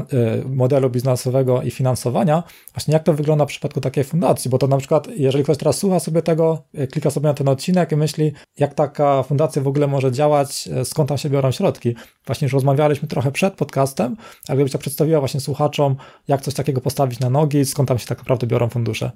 modelu 0.49 0.91
biznesowego 0.91 1.63
i 1.63 1.71
finansowania. 1.71 2.43
Właśnie 2.75 2.95
jak 2.95 3.03
to 3.03 3.15
wygląda 3.15 3.45
w 3.45 3.49
przypadku 3.49 3.81
takiej 3.81 4.05
fundacji? 4.05 4.51
Bo 4.51 4.59
to 4.59 4.67
na 4.67 4.77
przykład, 4.77 5.09
jeżeli 5.17 5.45
ktoś 5.45 5.59
teraz 5.59 5.79
słucha 5.79 6.01
sobie 6.01 6.23
tego, 6.23 6.63
e, 6.75 6.87
klika 6.87 7.11
sobie 7.11 7.29
na 7.29 7.35
ten 7.35 7.49
odcinek 7.49 7.93
i 7.93 7.97
myśli, 7.97 8.33
jak 8.59 8.75
taka 8.75 9.23
fundacja 9.23 9.63
w 9.63 9.69
ogóle 9.69 9.87
może 9.87 10.13
działać, 10.13 10.69
skąd 10.85 11.09
tam 11.09 11.19
się 11.19 11.31
biorą 11.31 11.51
środki. 11.51 11.95
Właśnie 12.27 12.45
już 12.47 12.53
rozmawialiśmy 12.53 13.09
trochę 13.09 13.33
przed 13.33 13.55
podcastem, 13.55 14.17
a 14.49 14.55
gdybyś 14.55 14.73
to 14.73 14.79
przedstawiła 14.79 15.21
właśnie 15.21 15.41
słuchaczom, 15.41 15.97
jak 16.29 16.41
coś 16.41 16.55
takiego 16.55 16.81
postawić 16.81 17.21
na 17.21 17.31
nogi, 17.31 17.65
skąd 17.65 17.89
tam 17.89 17.99
się 17.99 18.07
tak 18.07 18.19
naprawdę 18.19 18.47
biorą 18.47 18.69
fundusze. 18.69 19.11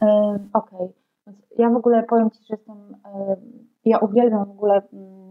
Okej. 0.00 0.40
Okay. 0.52 0.88
Ja 1.58 1.70
w 1.70 1.76
ogóle 1.76 2.02
powiem 2.02 2.30
Ci, 2.30 2.38
że 2.48 2.56
jestem, 2.56 2.76
ja 3.84 3.98
uwielbiam 3.98 4.44
w 4.44 4.50
ogóle 4.50 4.82
mm, 4.92 5.21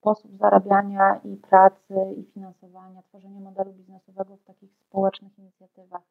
sposób 0.00 0.36
zarabiania 0.36 1.20
i 1.24 1.36
pracy 1.36 1.94
i 2.16 2.24
finansowania, 2.24 3.02
tworzenia 3.02 3.40
modelu 3.40 3.72
biznesowego 3.72 4.36
w 4.36 4.44
takich 4.44 4.76
społecznych 4.76 5.38
inicjatywach, 5.38 6.02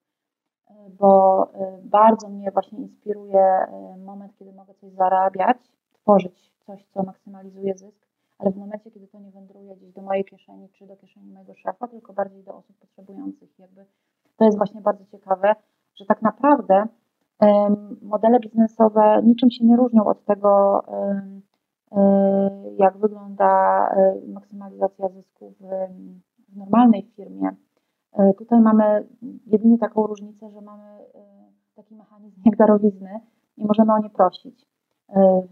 e, 0.69 0.73
bo 0.99 1.43
e, 1.53 1.77
bardzo 1.83 2.29
mnie 2.29 2.51
właśnie 2.51 2.79
inspiruje 2.79 3.39
e, 3.39 3.97
moment, 4.05 4.33
kiedy 4.39 4.53
mogę 4.53 4.73
coś 4.73 4.91
zarabiać, 4.91 5.57
tworzyć 5.93 6.53
coś, 6.65 6.85
co 6.85 7.03
maksymalizuje 7.03 7.77
zysk, 7.77 8.07
ale 8.39 8.51
w 8.51 8.57
momencie, 8.57 8.91
kiedy 8.91 9.07
to 9.07 9.19
nie 9.19 9.31
wędruje 9.31 9.75
gdzieś 9.75 9.93
do 9.93 10.01
mojej 10.01 10.25
kieszeni 10.25 10.69
czy 10.69 10.87
do 10.87 10.97
kieszeni 10.97 11.31
mojego 11.31 11.55
szefa, 11.55 11.87
tylko 11.87 12.13
bardziej 12.13 12.43
do 12.43 12.55
osób 12.55 12.77
potrzebujących. 12.77 13.59
Jakby 13.59 13.85
to 14.37 14.45
jest 14.45 14.57
właśnie 14.57 14.81
bardzo 14.81 15.05
ciekawe, 15.05 15.55
że 15.95 16.05
tak 16.05 16.21
naprawdę 16.21 16.87
modele 18.01 18.39
biznesowe 18.39 19.21
niczym 19.23 19.51
się 19.51 19.65
nie 19.65 19.77
różnią 19.77 20.05
od 20.05 20.25
tego, 20.25 20.83
jak 22.77 22.97
wygląda 22.97 23.89
e, 23.89 24.15
maksymalizacja 24.27 25.09
zysków 25.09 25.53
w 26.49 26.55
normalnej 26.55 27.03
firmie. 27.15 27.49
E, 28.13 28.33
tutaj 28.33 28.61
mamy 28.61 29.07
jedynie 29.45 29.77
taką 29.77 30.07
różnicę, 30.07 30.49
że 30.49 30.61
mamy 30.61 30.97
taki 31.75 31.95
mechanizm 31.95 32.41
jak 32.45 32.55
darowizny 32.55 33.19
i 33.57 33.65
możemy 33.65 33.93
o 33.93 33.99
nie 33.99 34.09
prosić 34.09 34.65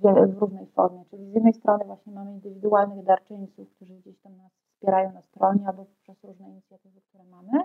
w, 0.02 0.34
w 0.36 0.38
różnej 0.38 0.66
formie. 0.66 1.06
Czyli 1.06 1.32
z 1.32 1.34
jednej 1.34 1.54
strony 1.54 1.86
właśnie 1.86 2.14
mamy 2.14 2.32
indywidualnych 2.32 3.06
darczyńców, 3.06 3.70
którzy 3.70 3.96
gdzieś 3.96 4.20
tam 4.20 4.38
nas 4.38 4.52
wspierają 4.54 5.14
na 5.14 5.22
stronie 5.22 5.68
albo 5.68 5.86
przez 6.02 6.24
różne 6.24 6.50
inicjatywy, 6.50 7.02
które 7.02 7.24
mamy, 7.24 7.64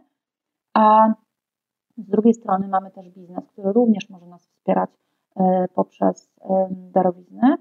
a 0.75 1.15
z 1.97 2.09
drugiej 2.09 2.35
strony 2.35 2.69
mamy 2.69 2.91
też 2.91 3.11
biznes, 3.11 3.47
który 3.47 3.73
również 3.73 4.11
może 4.11 4.27
nas 4.27 4.47
wspierać 4.47 4.91
poprzez 5.75 6.35
darowiznę. 6.71 7.57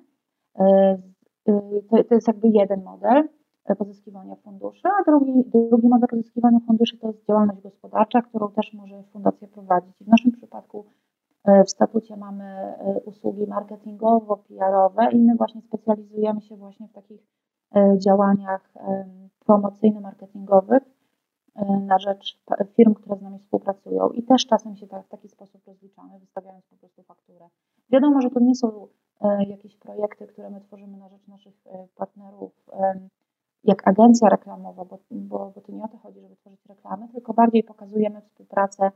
To, 1.43 2.03
to 2.09 2.15
jest 2.15 2.27
jakby 2.27 2.47
jeden 2.47 2.83
model 2.83 3.29
pozyskiwania 3.75 4.35
funduszy, 4.35 4.87
a 4.99 5.03
drugi, 5.11 5.43
drugi 5.45 5.87
model 5.87 6.09
pozyskiwania 6.09 6.59
funduszy 6.67 6.97
to 6.97 7.07
jest 7.07 7.25
działalność 7.27 7.61
gospodarcza, 7.61 8.21
którą 8.21 8.51
też 8.51 8.73
może 8.73 9.03
fundacja 9.03 9.47
prowadzić. 9.47 10.03
W 10.03 10.07
naszym 10.07 10.31
przypadku 10.31 10.85
e, 11.45 11.63
w 11.63 11.69
statucie 11.69 12.17
mamy 12.17 12.43
e, 12.43 12.99
usługi 13.05 13.47
marketingowo-PR-owe 13.47 15.11
i 15.11 15.19
my 15.19 15.35
właśnie 15.35 15.61
specjalizujemy 15.61 16.41
się 16.41 16.55
właśnie 16.55 16.87
w 16.87 16.93
takich 16.93 17.21
e, 17.75 17.97
działaniach 17.99 18.73
promocyjno-marketingowych 19.45 20.98
na 21.81 21.99
rzecz 21.99 22.39
firm, 22.75 22.93
które 22.93 23.17
z 23.17 23.21
nami 23.21 23.39
współpracują 23.39 24.09
i 24.09 24.23
też 24.23 24.45
czasem 24.45 24.75
się 24.75 24.87
tak, 24.87 25.05
w 25.05 25.09
taki 25.09 25.29
sposób 25.29 25.61
rozliczamy, 25.67 26.19
wystawiając 26.19 26.65
po 26.65 26.75
prostu 26.75 27.03
fakturę. 27.03 27.49
Wiadomo, 27.89 28.21
że 28.21 28.29
to 28.29 28.39
nie 28.39 28.55
są 28.55 28.87
jakieś 29.47 29.75
projekty, 29.75 30.27
które 30.27 30.49
my 30.49 30.61
tworzymy 30.61 30.97
na 30.97 31.09
rzecz 31.09 31.27
naszych 31.27 31.53
partnerów 31.95 32.51
jak 33.63 33.87
agencja 33.87 34.29
reklamowa, 34.29 34.85
bo, 34.85 34.99
bo, 35.11 35.51
bo 35.55 35.61
to 35.61 35.71
nie 35.71 35.83
o 35.83 35.87
to 35.87 35.97
chodzi, 35.97 36.21
żeby 36.21 36.35
tworzyć 36.35 36.65
reklamy, 36.65 37.07
tylko 37.07 37.33
bardziej 37.33 37.63
pokazujemy 37.63 38.21
współpracę 38.21 38.91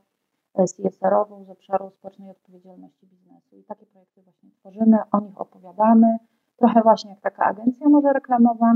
e, 0.56 0.64
CSR-ową 0.64 1.44
z 1.44 1.50
obszaru 1.50 1.90
społecznej 1.90 2.30
odpowiedzialności 2.30 3.08
biznesu. 3.08 3.58
I 3.58 3.64
takie 3.64 3.86
projekty 3.86 4.22
właśnie 4.22 4.50
tworzymy, 4.52 4.98
o 5.12 5.20
nich 5.20 5.42
opowiadamy, 5.42 6.18
trochę 6.58 6.82
właśnie 6.82 7.10
jak 7.10 7.22
taka 7.22 7.46
agencja 7.46 7.90
może 7.90 8.14
reklamowa, 8.14 8.76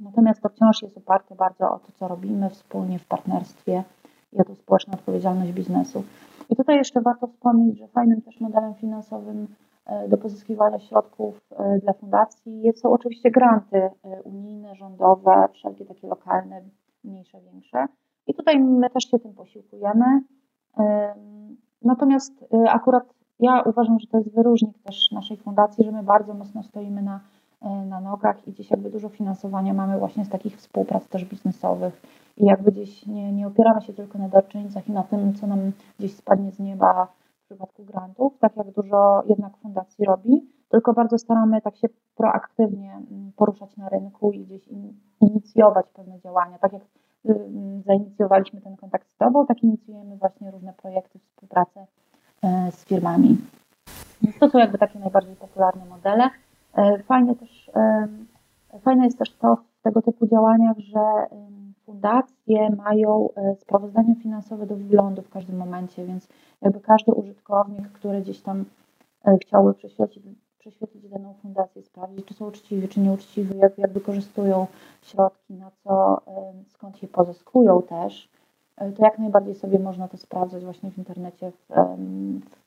natomiast 0.00 0.42
to 0.42 0.48
wciąż 0.48 0.82
jest 0.82 0.96
oparte 0.96 1.34
bardzo 1.34 1.70
o 1.70 1.78
to, 1.78 1.92
co 1.92 2.08
robimy 2.08 2.50
wspólnie 2.50 2.98
w 2.98 3.06
partnerstwie 3.06 3.84
i 4.32 4.40
o 4.40 4.44
tą 4.44 4.54
społeczną 4.54 4.94
odpowiedzialność 4.94 5.52
biznesu. 5.52 6.04
I 6.50 6.56
tutaj 6.56 6.76
jeszcze 6.76 7.00
warto 7.00 7.26
wspomnieć, 7.26 7.78
że 7.78 7.88
fajnym 7.88 8.22
też 8.22 8.40
modelem 8.40 8.74
finansowym 8.74 9.46
E, 9.88 10.08
do 10.08 10.18
pozyskiwania 10.18 10.78
środków 10.78 11.40
e, 11.58 11.78
dla 11.78 11.92
fundacji 11.92 12.72
są 12.76 12.92
oczywiście 12.92 13.30
granty 13.30 13.76
e, 13.76 14.22
unijne, 14.22 14.74
rządowe, 14.74 15.48
wszelkie 15.52 15.84
takie 15.84 16.08
lokalne, 16.08 16.60
mniejsze, 17.04 17.40
większe. 17.40 17.86
I 18.26 18.34
tutaj 18.34 18.60
my 18.60 18.90
też 18.90 19.04
się 19.10 19.18
tym 19.18 19.34
posiłkujemy. 19.34 20.04
Natomiast 21.82 22.44
akurat 22.68 23.14
ja 23.40 23.62
uważam, 23.62 23.98
że 23.98 24.06
to 24.06 24.18
jest 24.18 24.34
wyróżnik 24.34 24.78
też 24.78 25.10
naszej 25.12 25.36
fundacji, 25.36 25.84
że 25.84 25.92
my 25.92 26.02
bardzo 26.02 26.34
mocno 26.34 26.62
stoimy 26.62 27.02
na, 27.02 27.20
na 27.62 28.00
nogach 28.00 28.48
i 28.48 28.52
gdzieś 28.52 28.70
jakby 28.70 28.90
dużo 28.90 29.08
finansowania 29.08 29.74
mamy 29.74 29.98
właśnie 29.98 30.24
z 30.24 30.28
takich 30.28 30.56
współprac 30.56 31.08
też 31.08 31.24
biznesowych 31.24 32.02
i 32.36 32.44
jakby 32.44 32.72
gdzieś 32.72 33.06
nie, 33.06 33.32
nie 33.32 33.46
opieramy 33.46 33.82
się 33.82 33.92
tylko 33.92 34.18
na 34.18 34.28
darczyńcach 34.28 34.88
i 34.88 34.92
na 34.92 35.02
tym, 35.02 35.34
co 35.34 35.46
nam 35.46 35.72
gdzieś 35.98 36.14
spadnie 36.14 36.52
z 36.52 36.58
nieba 36.58 37.08
w 37.42 37.44
przypadku 37.44 37.84
grantów, 37.84 38.38
tak 38.38 38.56
jak 38.56 38.70
dużo 38.70 39.22
jednak 39.26 39.56
fundacji 39.56 40.04
robi, 40.04 40.48
tylko 40.68 40.92
bardzo 40.92 41.18
staramy 41.18 41.60
tak 41.60 41.76
się 41.76 41.88
proaktywnie 42.16 42.92
mm, 42.92 43.32
poruszać 43.36 43.76
na 43.76 43.88
rynku 43.88 44.32
i 44.32 44.44
gdzieś 44.44 44.68
inicjować 45.20 45.86
pewne 45.94 46.20
działania. 46.20 46.58
Tak 46.58 46.72
jak 46.72 46.82
y, 46.82 46.86
mm, 47.30 47.82
zainicjowaliśmy 47.82 48.60
ten 48.60 48.76
kontakt 48.76 49.10
z 49.10 49.16
Tobą, 49.16 49.46
tak 49.46 49.62
inicjujemy 49.62 50.16
właśnie 50.16 50.50
różne 50.50 50.72
projekty, 50.72 51.18
współpracę 51.18 51.86
e, 52.42 52.72
z 52.72 52.84
firmami. 52.84 53.36
Więc 54.22 54.38
to 54.38 54.48
są 54.48 54.58
jakby 54.58 54.78
takie 54.78 54.98
najbardziej 54.98 55.36
popularne 55.36 55.84
modele. 55.84 56.30
E, 56.74 57.02
fajne 57.02 57.34
też, 57.36 57.70
fajne 58.80 59.04
jest 59.04 59.18
też 59.18 59.32
to 59.32 59.56
w 59.56 59.82
tego 59.82 60.02
typu 60.02 60.26
działaniach, 60.26 60.78
że 60.78 61.26
fundacje 61.88 62.70
mają 62.70 63.28
e, 63.36 63.56
sprawozdanie 63.56 64.14
finansowe 64.14 64.66
do 64.66 64.76
wglądu 64.76 65.22
w 65.22 65.30
każdym 65.30 65.56
momencie, 65.56 66.06
więc 66.06 66.28
jakby 66.62 66.80
każdy 66.80 67.12
użytkownik, 67.12 67.92
który 67.92 68.20
gdzieś 68.20 68.40
tam 68.40 68.64
e, 69.24 69.38
chciałby 69.38 69.74
prześwietlić, 69.74 70.24
prześwietlić 70.58 71.08
daną 71.08 71.34
fundację, 71.42 71.82
sprawdzić, 71.82 72.26
czy 72.26 72.34
są 72.34 72.48
uczciwi, 72.48 72.88
czy 72.88 73.00
nieuczciwi, 73.00 73.58
jak, 73.58 73.78
jak 73.78 73.92
wykorzystują 73.92 74.66
środki, 75.02 75.54
na 75.54 75.70
co, 75.84 76.20
e, 76.26 76.52
skąd 76.68 77.02
je 77.02 77.08
pozyskują 77.08 77.82
też, 77.82 78.28
to 78.96 79.04
jak 79.04 79.18
najbardziej 79.18 79.54
sobie 79.54 79.78
można 79.78 80.08
to 80.08 80.16
sprawdzać 80.16 80.64
właśnie 80.64 80.90
w 80.90 80.98
internecie 80.98 81.50
w, 81.50 81.68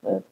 w, 0.02 0.22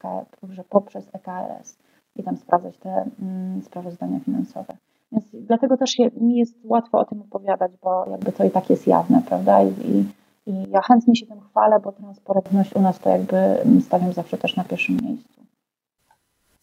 w, 0.42 0.64
poprzez 0.68 1.14
EKRS 1.14 1.78
i 2.16 2.22
tam 2.22 2.36
sprawdzać 2.36 2.78
te 2.78 3.04
mm, 3.22 3.62
sprawozdania 3.62 4.20
finansowe. 4.20 4.76
Więc 5.12 5.24
dlatego 5.32 5.76
też 5.76 5.98
mi 6.20 6.36
jest 6.36 6.54
łatwo 6.64 6.98
o 6.98 7.04
tym 7.04 7.20
opowiadać, 7.20 7.72
bo 7.82 8.06
jakby 8.10 8.32
to 8.32 8.44
i 8.44 8.50
tak 8.50 8.70
jest 8.70 8.86
jawne, 8.86 9.22
prawda? 9.28 9.62
I, 9.62 10.04
i, 10.46 10.70
ja 10.70 10.80
chętnie 10.80 11.16
się 11.16 11.26
tym 11.26 11.40
chwalę, 11.40 11.80
bo 11.80 11.92
transparentność 11.92 12.74
u 12.74 12.80
nas 12.80 12.98
to 12.98 13.10
jakby 13.10 13.36
stawiam 13.80 14.12
zawsze 14.12 14.38
też 14.38 14.56
na 14.56 14.64
pierwszym 14.64 14.96
miejscu. 15.02 15.39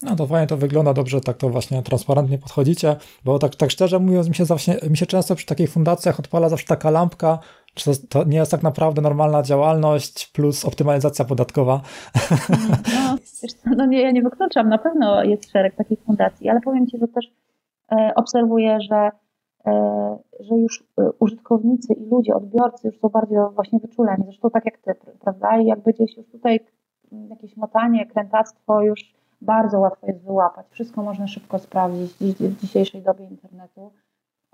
No 0.01 0.15
to 0.15 0.27
fajnie 0.27 0.47
to 0.47 0.57
wygląda 0.57 0.93
dobrze, 0.93 1.21
tak 1.21 1.37
to 1.37 1.49
właśnie 1.49 1.81
transparentnie 1.81 2.37
podchodzicie, 2.37 2.95
bo 3.25 3.39
tak, 3.39 3.55
tak 3.55 3.71
szczerze 3.71 3.99
mówiąc, 3.99 4.29
mi 4.29 4.35
się, 4.35 4.45
zawsze, 4.45 4.89
mi 4.89 4.97
się 4.97 5.05
często 5.05 5.35
przy 5.35 5.45
takich 5.45 5.71
fundacjach 5.71 6.19
odpala 6.19 6.49
zawsze 6.49 6.67
taka 6.67 6.89
lampka, 6.89 7.39
czy 7.73 7.85
to, 7.85 7.91
to, 8.09 8.23
nie 8.23 8.37
jest 8.37 8.51
tak 8.51 8.63
naprawdę 8.63 9.01
normalna 9.01 9.43
działalność 9.43 10.27
plus 10.27 10.65
optymalizacja 10.65 11.25
podatkowa? 11.25 11.81
No, 12.93 13.17
no 13.77 13.85
nie, 13.85 14.01
ja 14.01 14.11
nie 14.11 14.21
wykluczam, 14.21 14.69
na 14.69 14.77
pewno 14.77 15.23
jest 15.23 15.51
szereg 15.51 15.75
takich 15.75 15.99
fundacji, 16.03 16.49
ale 16.49 16.61
powiem 16.61 16.87
Ci, 16.87 16.97
że 16.97 17.07
też 17.07 17.25
E, 17.91 18.11
obserwuję, 18.15 18.77
że, 18.81 19.09
e, 19.65 20.17
że 20.39 20.55
już 20.55 20.83
e, 20.99 21.11
użytkownicy 21.19 21.93
i 21.93 22.05
ludzie, 22.05 22.35
odbiorcy 22.35 22.87
już 22.87 22.99
są 22.99 23.09
bardziej 23.09 23.37
właśnie 23.55 23.79
wyczuleni, 23.79 24.23
zresztą 24.23 24.49
tak 24.49 24.65
jak 24.65 24.77
ty, 24.77 24.95
prawda? 25.19 25.59
I 25.59 25.65
jakby 25.65 25.93
gdzieś 25.93 26.17
już 26.17 26.27
tutaj 26.27 26.59
jakieś 27.29 27.57
motanie, 27.57 28.05
krętactwo 28.05 28.81
już 28.81 29.13
bardzo 29.41 29.79
łatwo 29.79 30.07
jest 30.07 30.23
wyłapać. 30.23 30.65
Wszystko 30.69 31.03
można 31.03 31.27
szybko 31.27 31.59
sprawdzić 31.59 32.13
w 32.13 32.61
dzisiejszej 32.61 33.01
dobie 33.01 33.25
internetu. 33.25 33.91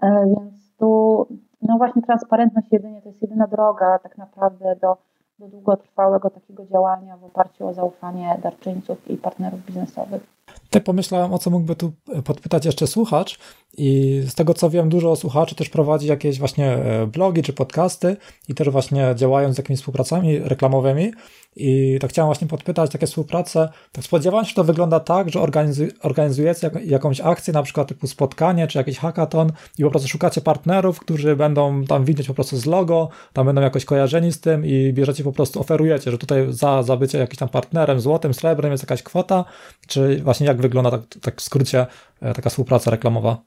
Więc 0.04 0.76
tu, 0.80 1.26
no 1.62 1.78
właśnie 1.78 2.02
transparentność 2.02 2.68
jedynie 2.72 3.02
to 3.02 3.10
jest 3.10 3.22
jedyna 3.22 3.48
droga 3.48 4.00
tak 4.00 4.18
naprawdę 4.18 4.76
do, 4.82 4.98
do 5.40 5.48
długotrwałego 5.48 6.30
takiego 6.30 6.66
działania 6.66 7.18
w 7.18 7.24
oparciu 7.24 7.68
o 7.68 7.74
zaufanie 7.74 8.40
darczyńców 8.44 9.10
i 9.10 9.18
partnerów 9.18 9.66
biznesowych. 9.66 10.22
Tak 10.70 10.84
pomyślałem, 10.84 11.34
o 11.34 11.38
co 11.38 11.50
mógłby 11.50 11.76
tu 11.76 11.92
podpytać 12.26 12.66
jeszcze 12.66 12.88
słuchacz 12.88 13.40
i 13.78 14.22
z 14.28 14.36
tego 14.36 14.54
co 14.54 14.70
wiem, 14.70 14.90
dużo 14.90 15.16
słuchaczy 15.16 15.56
też 15.56 15.70
prowadzi 15.70 16.08
jakieś 16.08 16.40
właśnie 16.40 16.74
e, 16.74 17.08
blogi 17.08 17.42
czy 17.42 17.54
podcasty 17.54 18.18
i 18.50 18.56
też 18.56 18.70
właśnie 18.70 19.16
działają 19.16 19.54
z 19.54 19.58
jakimiś 19.58 19.80
współpracami 19.80 20.40
reklamowymi 20.40 21.12
i 21.56 21.98
tak 22.02 22.10
chciałem 22.10 22.28
właśnie 22.28 22.48
podpytać, 22.48 22.92
takie 22.92 23.08
współprace, 23.08 23.70
tak 23.92 24.04
spodziewałem 24.04 24.46
się, 24.46 24.50
że 24.50 24.56
to 24.56 24.64
wygląda 24.64 25.00
tak, 25.00 25.30
że 25.30 25.40
organizujecie 26.02 26.72
jakąś 26.86 27.22
akcję, 27.22 27.54
na 27.54 27.64
przykład 27.64 27.88
typu 27.88 28.08
spotkanie, 28.08 28.68
czy 28.68 28.78
jakiś 28.78 29.00
hackathon 29.00 29.52
i 29.78 29.84
po 29.84 29.90
prostu 29.90 30.10
szukacie 30.10 30.42
partnerów, 30.42 31.00
którzy 31.00 31.36
będą 31.36 31.84
tam 31.84 32.06
widzieć 32.06 32.28
po 32.28 32.34
prostu 32.34 32.58
z 32.58 32.66
logo, 32.66 33.10
tam 33.34 33.46
będą 33.46 33.62
jakoś 33.62 33.86
kojarzeni 33.86 34.32
z 34.32 34.42
tym 34.42 34.66
i 34.66 34.94
bierzecie 34.94 35.24
po 35.24 35.32
prostu, 35.32 35.60
oferujecie, 35.60 36.12
że 36.12 36.18
tutaj 36.18 36.46
za, 36.50 36.84
za 36.84 36.98
bycie 36.98 37.18
jakimś 37.18 37.38
tam 37.38 37.50
partnerem, 37.50 38.00
złotym, 38.00 38.34
srebrem 38.34 38.72
jest 38.72 38.84
jakaś 38.84 39.04
kwota, 39.04 39.46
czy 39.88 40.24
właśnie 40.24 40.48
jak 40.48 40.62
wygląda 40.62 40.92
tak, 40.92 41.02
tak 41.22 41.36
w 41.36 41.42
skrócie 41.42 41.86
e, 42.22 42.34
taka 42.34 42.50
współpraca 42.50 42.92
reklamowa? 42.92 43.38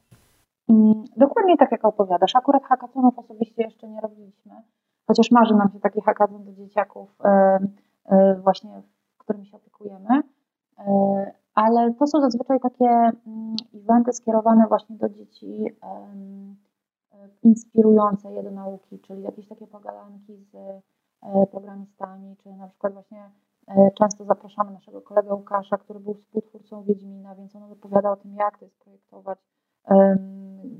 Mm, 0.69 1.03
dokładnie 1.17 1.57
tak, 1.57 1.71
jak 1.71 1.85
opowiadasz. 1.85 2.35
Akurat 2.35 2.63
hackathonów 2.63 3.19
osobiście 3.19 3.63
jeszcze 3.63 3.87
nie 3.87 4.01
robiliśmy, 4.01 4.51
chociaż 5.07 5.31
marzy 5.31 5.53
nam 5.53 5.69
się 5.73 5.79
taki 5.79 6.01
hackathon 6.01 6.45
do 6.45 6.53
dzieciaków 6.53 7.09
E, 7.25 7.59
właśnie, 8.43 8.81
którymi 9.17 9.45
się 9.45 9.57
opiekujemy. 9.57 10.21
E, 10.79 11.31
ale 11.53 11.93
to 11.93 12.07
są 12.07 12.21
zazwyczaj 12.21 12.59
takie 12.59 12.85
mm, 12.85 13.55
eventy 13.75 14.13
skierowane 14.13 14.67
właśnie 14.67 14.95
do 14.95 15.09
dzieci, 15.09 15.65
inspirujące 17.43 18.33
je 18.33 18.43
do 18.43 18.51
nauki, 18.51 18.99
czyli 18.99 19.21
jakieś 19.21 19.47
takie 19.47 19.67
pogadanki 19.67 20.37
z 20.37 20.55
e, 20.55 20.81
programistami, 21.51 22.35
czy 22.37 22.53
na 22.53 22.67
przykład 22.67 22.93
właśnie 22.93 23.29
często 23.97 24.25
zapraszamy 24.25 24.71
naszego 24.71 25.01
kolegę 25.01 25.33
Łukasza, 25.33 25.77
który 25.77 25.99
był 25.99 26.13
współtwórcą 26.13 26.83
Wiedźmina, 26.83 27.35
więc 27.35 27.55
on 27.55 27.63
opowiada 27.63 28.11
o 28.11 28.15
tym, 28.15 28.35
jak 28.35 28.57
to 28.57 28.65
jest 28.65 28.79
projektować 28.79 29.39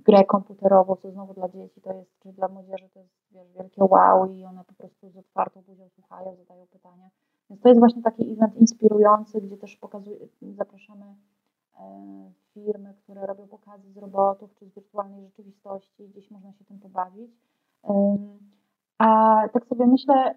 grę 0.05 0.25
komputerową, 0.25 0.95
co 0.95 1.11
znowu 1.11 1.33
dla 1.33 1.49
dzieci 1.49 1.81
to 1.81 1.93
jest, 1.93 2.19
czy 2.19 2.33
dla 2.33 2.47
młodzieży 2.47 2.89
to 2.93 2.99
jest 2.99 3.13
wiesz, 3.31 3.51
wielkie 3.53 3.83
wow 3.83 4.25
i 4.25 4.45
one 4.45 4.63
po 4.63 4.73
prostu 4.73 5.09
z 5.09 5.17
otwartą 5.17 5.61
buzią 5.61 5.89
słuchają, 5.89 6.35
zadają 6.35 6.67
pytania. 6.67 7.09
Więc 7.49 7.61
to 7.61 7.69
jest 7.69 7.79
właśnie 7.79 8.01
taki 8.01 8.33
event 8.33 8.55
inspirujący, 8.55 9.41
gdzie 9.41 9.57
też 9.57 9.75
pokazuje, 9.75 10.17
zapraszamy 10.41 11.05
e, 11.05 12.31
firmy, 12.53 12.93
które 13.03 13.25
robią 13.25 13.47
pokazy 13.47 13.91
z 13.91 13.97
robotów 13.97 14.55
czy 14.55 14.65
z 14.65 14.73
wirtualnej 14.75 15.25
rzeczywistości, 15.25 16.07
gdzieś 16.07 16.31
można 16.31 16.51
się 16.51 16.65
tym 16.65 16.79
pobawić. 16.79 17.31
A 18.97 19.41
tak 19.53 19.65
sobie 19.65 19.87
myślę, 19.87 20.35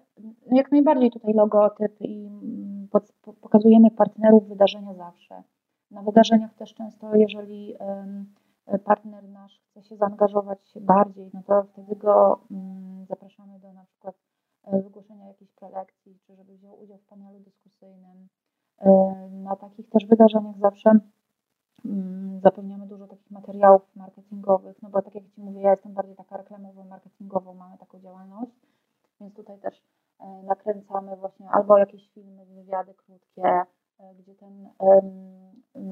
jak 0.51 0.71
najbardziej 0.71 1.11
tutaj 1.11 1.33
logotyp 1.33 2.01
i 2.01 2.29
pokazujemy 3.41 3.91
partnerów 3.91 4.47
wydarzenia 4.47 4.93
zawsze. 4.93 5.43
Na 5.91 6.01
wydarzeniach 6.01 6.53
też 6.53 6.73
często, 6.73 7.15
jeżeli 7.15 7.75
partner 8.79 9.29
nasz 9.29 9.59
chce 9.59 9.83
się 9.83 9.97
zaangażować 9.97 10.73
bardziej, 10.81 11.29
no 11.33 11.43
to 11.43 11.63
wtedy 11.63 11.95
go 11.95 12.39
mm, 12.51 13.05
zapraszamy 13.05 13.59
do 13.59 13.73
na 13.73 13.85
przykład 13.85 14.15
e, 14.63 14.81
wygłoszenia 14.81 15.27
jakiejś 15.27 15.51
prelekcji, 15.51 16.19
czy 16.19 16.35
żeby 16.35 16.57
wziął 16.57 16.79
udział 16.79 16.97
w 16.97 17.05
panelu 17.05 17.39
dyskusyjnym. 17.39 18.27
E, 18.77 18.89
na 19.31 19.55
takich 19.55 19.89
też 19.89 20.05
wydarzeniach 20.05 20.57
zawsze 20.57 20.99
mm, 21.85 22.39
zapewniamy 22.43 22.87
dużo 22.87 23.07
takich 23.07 23.31
materiałów 23.31 23.95
marketingowych, 23.95 24.81
no 24.81 24.89
bo 24.89 25.01
tak 25.01 25.15
jak 25.15 25.29
Ci 25.29 25.41
mówię, 25.41 25.61
ja 25.61 25.71
jestem 25.71 25.93
bardziej 25.93 26.15
taka 26.15 26.37
reklamowo-marketingową, 26.37 27.53
mamy 27.53 27.77
taką 27.77 27.99
działalność, 27.99 28.51
więc 29.21 29.33
tutaj 29.35 29.59
też 29.59 29.83
e, 30.19 30.43
nakręcamy 30.43 31.15
właśnie 31.15 31.49
albo 31.49 31.77
jakieś 31.77 32.09
filmy, 32.09 32.45
wywiady 32.45 32.93
krótkie, 32.93 33.63
gdzie 34.19 34.35
ten 34.35 34.69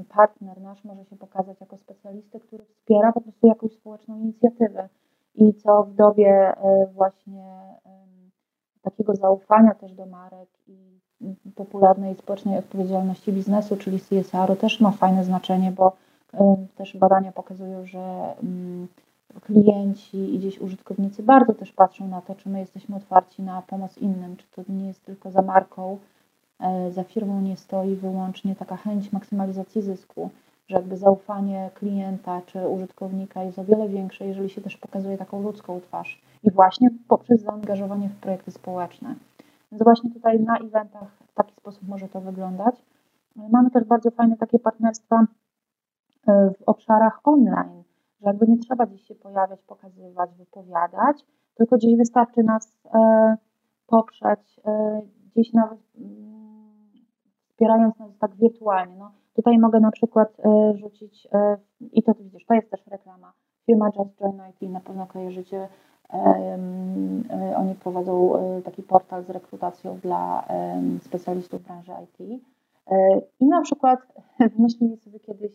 partner 0.09 0.62
nasz 0.62 0.83
może 0.83 1.05
się 1.05 1.15
pokazać 1.15 1.62
jako 1.62 1.77
specjalistę, 1.77 2.39
który 2.39 2.63
wspiera 2.63 3.12
po 3.12 3.21
prostu 3.21 3.48
jakąś 3.48 3.74
społeczną 3.74 4.19
inicjatywę. 4.19 4.89
I 5.36 5.53
co 5.53 5.83
w 5.83 5.95
dobie 5.95 6.53
e, 6.57 6.88
właśnie 6.93 7.77
takiego 8.81 9.15
zaufania 9.15 9.75
też 9.75 9.93
do 9.93 10.05
marek 10.05 10.50
i 10.67 11.00
popularnej 11.55 12.15
społecznej 12.15 12.59
odpowiedzialności 12.59 13.33
biznesu, 13.33 13.77
czyli 13.77 14.00
CSR-u 14.00 14.55
też 14.55 14.79
ma 14.79 14.91
fajne 14.91 15.24
znaczenie, 15.24 15.71
bo 15.71 15.95
też 16.75 16.98
badania 16.98 17.31
pokazują, 17.31 17.86
że 17.86 18.33
klienci 19.41 20.36
i 20.36 20.39
gdzieś 20.39 20.59
użytkownicy 20.59 21.24
bardzo 21.24 21.53
też 21.53 21.71
patrzą 21.71 22.07
na 22.07 22.21
to, 22.21 22.36
czy 22.36 22.50
my 22.50 22.59
jesteśmy 22.59 22.95
otwarci 22.95 23.41
na 23.41 23.62
pomoc 23.62 23.98
innym, 23.98 24.38
czy 24.38 24.45
to 24.51 24.62
nie 24.69 24.88
jest 24.88 25.05
tylko 25.05 25.31
za 25.31 25.41
marką, 25.41 25.98
za 26.89 27.03
firmą 27.03 27.41
nie 27.41 27.57
stoi 27.57 27.95
wyłącznie 27.95 28.55
taka 28.55 28.77
chęć 28.77 29.11
maksymalizacji 29.11 29.81
zysku, 29.81 30.29
że 30.67 30.75
jakby 30.75 30.97
zaufanie 30.97 31.69
klienta 31.73 32.41
czy 32.45 32.67
użytkownika 32.67 33.43
jest 33.43 33.59
o 33.59 33.63
wiele 33.63 33.89
większe, 33.89 34.27
jeżeli 34.27 34.49
się 34.49 34.61
też 34.61 34.77
pokazuje 34.77 35.17
taką 35.17 35.41
ludzką 35.41 35.81
twarz 35.81 36.21
i 36.43 36.51
właśnie 36.51 36.89
poprzez 37.07 37.41
zaangażowanie 37.41 38.09
w 38.09 38.15
projekty 38.15 38.51
społeczne. 38.51 39.15
Więc 39.71 39.83
właśnie 39.83 40.11
tutaj 40.11 40.39
na 40.39 40.57
eventach 40.57 41.09
w 41.27 41.33
taki 41.33 41.55
sposób 41.55 41.87
może 41.87 42.07
to 42.07 42.21
wyglądać. 42.21 42.75
Mamy 43.35 43.71
też 43.71 43.83
bardzo 43.83 44.11
fajne 44.11 44.37
takie 44.37 44.59
partnerstwa 44.59 45.25
e, 46.27 46.51
w 46.59 46.63
obszarach 46.65 47.19
online, 47.23 47.83
że 48.21 48.27
jakby 48.27 48.47
nie 48.47 48.57
trzeba 48.57 48.85
gdzieś 48.85 49.07
się 49.07 49.15
pojawiać, 49.15 49.61
pokazywać, 49.61 50.29
wypowiadać, 50.37 51.25
tylko 51.55 51.77
gdzieś 51.77 51.97
wystarczy 51.97 52.43
nas 52.43 52.77
e, 52.93 53.37
poprzeć, 53.87 54.59
gdzieś 55.35 55.53
nawet 55.53 55.79
wspierając 57.59 57.99
nas 57.99 58.17
tak 58.19 58.35
wirtualnie. 58.35 58.95
No, 58.95 59.11
tutaj 59.35 59.57
mogę 59.57 59.79
na 59.79 59.91
przykład 59.91 60.39
e, 60.39 60.77
rzucić, 60.77 61.27
e, 61.33 61.57
i 61.91 62.03
to 62.03 62.13
widzisz, 62.13 62.45
to 62.45 62.53
jest 62.53 62.71
też 62.71 62.87
reklama, 62.87 63.33
firma 63.65 63.85
Just 63.85 64.21
Join 64.21 64.41
IT, 64.49 64.71
na 64.71 64.79
pewno 64.79 65.07
kojarzycie, 65.07 65.67
e, 66.13 67.55
oni 67.57 67.75
prowadzą 67.75 68.33
taki 68.65 68.83
portal 68.83 69.23
z 69.23 69.29
rekrutacją 69.29 69.97
dla 69.97 70.47
specjalistów 71.01 71.63
branży 71.63 71.91
IT. 72.03 72.41
I 73.39 73.45
na 73.45 73.61
przykład 73.61 73.99
wymyślili 74.55 74.97
sobie 74.97 75.19
kiedyś 75.19 75.51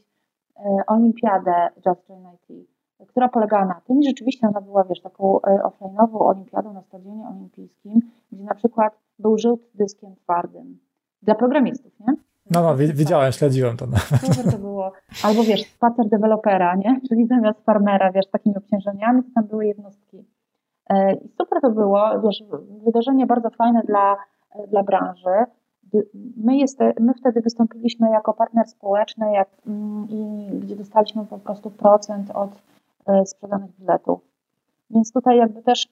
olimpiadę 0.86 1.68
Just 1.86 2.08
Join 2.08 2.24
IT, 2.34 2.68
która 3.08 3.28
polegała 3.28 3.64
na 3.64 3.80
tym, 3.86 4.00
i 4.00 4.04
rzeczywiście 4.04 4.48
ona 4.48 4.60
była, 4.60 4.84
wiesz, 4.84 5.00
taką 5.00 5.38
offline'ową 5.42 6.18
olimpiadą 6.18 6.72
na 6.72 6.82
stadionie 6.82 7.28
olimpijskim, 7.28 8.00
gdzie 8.32 8.44
na 8.44 8.54
przykład 8.54 8.98
był 9.18 9.38
rzut 9.38 9.70
dyskiem 9.74 10.16
twardym 10.16 10.78
dla 11.24 11.34
programistów, 11.34 11.92
nie? 12.00 12.14
No, 12.50 12.62
no, 12.62 12.76
widziałem, 12.76 13.32
śledziłem 13.32 13.76
to. 13.76 13.86
Super 14.20 14.52
to 14.52 14.58
było. 14.58 14.92
Albo 15.24 15.42
wiesz, 15.42 15.64
spacer 15.64 16.08
dewelopera, 16.08 16.76
nie? 16.76 17.00
Czyli 17.08 17.26
zamiast 17.26 17.64
farmera, 17.64 18.12
wiesz, 18.12 18.26
takimi 18.26 18.56
obciążeniami, 18.56 19.22
to 19.22 19.28
tam 19.34 19.44
były 19.44 19.66
jednostki. 19.66 20.24
E, 20.88 21.14
I 21.14 21.28
super 21.28 21.60
to 21.60 21.70
było, 21.70 22.20
wiesz, 22.20 22.44
wydarzenie 22.84 23.26
bardzo 23.26 23.50
fajne 23.50 23.82
dla, 23.82 24.16
dla 24.68 24.82
branży. 24.82 25.44
My, 26.36 26.56
jest, 26.56 26.78
my 27.00 27.14
wtedy 27.14 27.40
wystąpiliśmy 27.40 28.10
jako 28.10 28.34
partner 28.34 28.66
społeczny, 28.66 29.32
jak, 29.32 29.48
mm, 29.66 30.06
i 30.10 30.50
gdzie 30.62 30.76
dostaliśmy 30.76 31.26
po 31.26 31.38
prostu 31.38 31.70
procent 31.70 32.30
od 32.30 32.50
e, 33.06 33.26
sprzedanych 33.26 33.70
biletów. 33.80 34.20
Więc 34.90 35.12
tutaj 35.12 35.36
jakby 35.36 35.62
też 35.62 35.88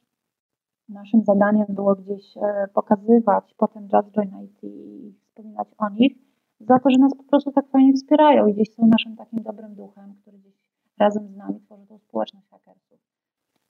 naszym 0.88 1.24
zadaniem 1.24 1.66
było 1.68 1.94
gdzieś 1.94 2.36
e, 2.36 2.68
pokazywać 2.74 3.54
potem 3.56 3.82
Just 3.82 4.10
Join 4.16 4.44
IT 4.44 4.64
i 4.64 5.12
wspominać 5.20 5.68
o 5.78 5.88
nich, 5.88 6.12
za 6.60 6.78
to, 6.78 6.90
że 6.90 6.98
nas 6.98 7.14
po 7.14 7.22
prostu 7.22 7.52
tak 7.52 7.68
fajnie 7.68 7.92
wspierają 7.92 8.46
i 8.46 8.54
gdzieś 8.54 8.74
są 8.74 8.86
naszym 8.86 9.16
takim 9.16 9.42
dobrym 9.42 9.74
duchem, 9.74 10.14
który 10.22 10.38
gdzieś 10.38 10.54
razem 10.98 11.28
z 11.28 11.36
nami 11.36 11.60
tworzy 11.60 11.86
tą 11.86 11.98
społeczność 11.98 12.48
hackersów. 12.50 12.98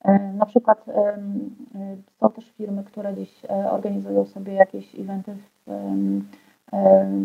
E, 0.01 0.33
na 0.33 0.45
przykład 0.45 0.89
e, 0.89 1.17
są 2.19 2.29
też 2.29 2.51
firmy, 2.51 2.83
które 2.83 3.13
gdzieś 3.13 3.41
organizują 3.71 4.25
sobie 4.25 4.53
jakieś 4.53 4.99
eventy 4.99 5.37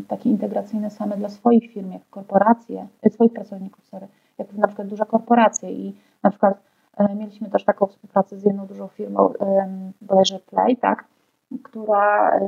takie 0.09 0.31
integracyjne 0.31 0.90
same 0.90 1.16
dla 1.16 1.29
swoich 1.29 1.72
firm, 1.72 1.92
jak 1.92 2.03
korporacje, 2.11 2.88
swoich 3.11 3.33
pracowników, 3.33 3.85
sorry, 3.85 4.09
jak 4.38 4.53
na 4.53 4.66
przykład 4.66 4.88
duże 4.88 5.05
korporacje 5.05 5.72
i 5.72 5.96
na 6.22 6.31
przykład 6.31 6.67
mieliśmy 7.18 7.50
też 7.50 7.64
taką 7.64 7.87
współpracę 7.87 8.38
z 8.38 8.44
jedną 8.44 8.66
dużą 8.66 8.88
firmą, 8.88 9.32
bodajże 10.00 10.38
Play, 10.38 10.76
tak, 10.76 11.04
która, 11.62 12.40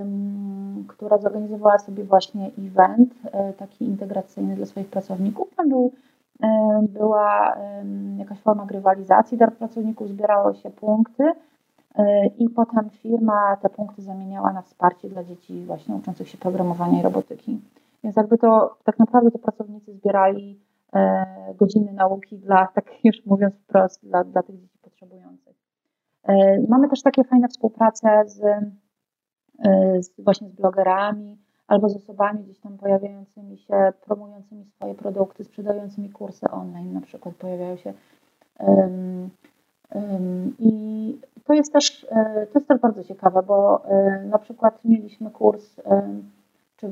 która 0.89 1.19
zorganizowała 1.19 1.79
sobie 1.79 2.05
właśnie 2.05 2.51
event 2.59 3.15
e, 3.33 3.53
taki 3.53 3.85
integracyjny 3.85 4.57
dla 4.57 4.67
swoich 4.67 4.89
pracowników. 4.89 5.55
Tam 5.57 5.69
był, 5.69 5.93
była 6.83 7.57
jakaś 8.17 8.39
forma 8.39 8.67
grywalizacji 8.67 9.39
dla 9.39 9.51
pracowników, 9.51 10.09
zbierało 10.09 10.55
się 10.55 10.71
punkty 10.71 11.33
e, 11.95 12.27
i 12.27 12.49
potem 12.49 12.91
firma 12.91 13.57
te 13.57 13.69
punkty 13.69 14.03
zamieniała 14.03 14.53
na 14.53 14.63
wsparcie 14.63 15.09
dla 15.09 15.25
dzieci 15.25 15.65
właśnie 15.67 15.95
uczących 15.95 16.29
się 16.29 16.39
programowania 16.39 17.01
i 17.01 17.03
robotyki. 17.03 17.61
Więc 18.05 18.17
jakby 18.17 18.39
to 18.39 18.77
tak 18.85 18.99
naprawdę 18.99 19.31
to 19.31 19.39
pracownicy 19.39 19.93
zbierali 19.93 20.59
E, 20.70 20.70
godziny 21.55 21.93
nauki 21.93 22.39
dla, 22.39 22.67
tak 22.67 23.05
już 23.05 23.27
mówiąc 23.27 23.55
wprost, 23.55 24.07
dla, 24.07 24.25
dla 24.25 24.43
tych 24.43 24.61
dzieci 24.61 24.79
potrzebujących. 24.83 25.57
E, 26.25 26.61
mamy 26.69 26.89
też 26.89 27.03
takie 27.03 27.25
fajne 27.25 27.49
współprace 27.49 28.23
z, 28.27 28.43
e, 29.65 30.03
z, 30.03 30.21
właśnie 30.21 30.49
z 30.49 30.53
blogerami 30.53 31.39
albo 31.67 31.89
z 31.89 31.97
osobami 31.97 32.45
gdzieś 32.45 32.61
tam 32.61 32.79
pojawiającymi 32.79 33.59
się, 33.59 33.93
promującymi 34.05 34.65
swoje 34.65 34.95
produkty, 34.95 35.45
sprzedającymi 35.45 36.11
kursy 36.11 36.51
online 36.51 36.93
na 36.93 37.01
przykład 37.01 37.35
pojawiają 37.35 37.77
się. 37.77 37.93
I 40.59 41.19
to 41.45 41.55
jest 41.55 41.73
też, 41.73 42.07
to 42.53 42.59
jest 42.59 42.69
też 42.69 42.81
bardzo 42.81 43.05
ciekawe, 43.05 43.43
bo 43.43 43.83
na 44.25 44.39
przykład 44.39 44.85
mieliśmy 44.85 45.31
kurs 45.31 45.81
czy, 46.81 46.91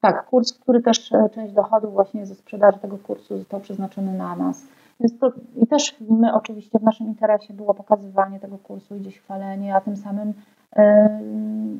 tak, 0.00 0.26
kurs, 0.26 0.52
który 0.52 0.82
też 0.82 1.12
e, 1.12 1.28
część 1.28 1.54
dochodów 1.54 1.92
właśnie 1.92 2.26
ze 2.26 2.34
sprzedaży 2.34 2.78
tego 2.78 2.98
kursu 2.98 3.38
został 3.38 3.60
przeznaczony 3.60 4.12
na 4.12 4.36
nas. 4.36 4.66
Więc 5.00 5.18
to, 5.18 5.32
I 5.56 5.66
też 5.66 5.96
my 6.00 6.34
oczywiście 6.34 6.78
w 6.78 6.82
naszym 6.82 7.06
interesie 7.06 7.54
było 7.54 7.74
pokazywanie 7.74 8.40
tego 8.40 8.58
kursu 8.58 8.96
i 8.96 9.00
gdzieś 9.00 9.18
chwalenie, 9.18 9.74
a 9.74 9.80
tym 9.80 9.96
samym 9.96 10.32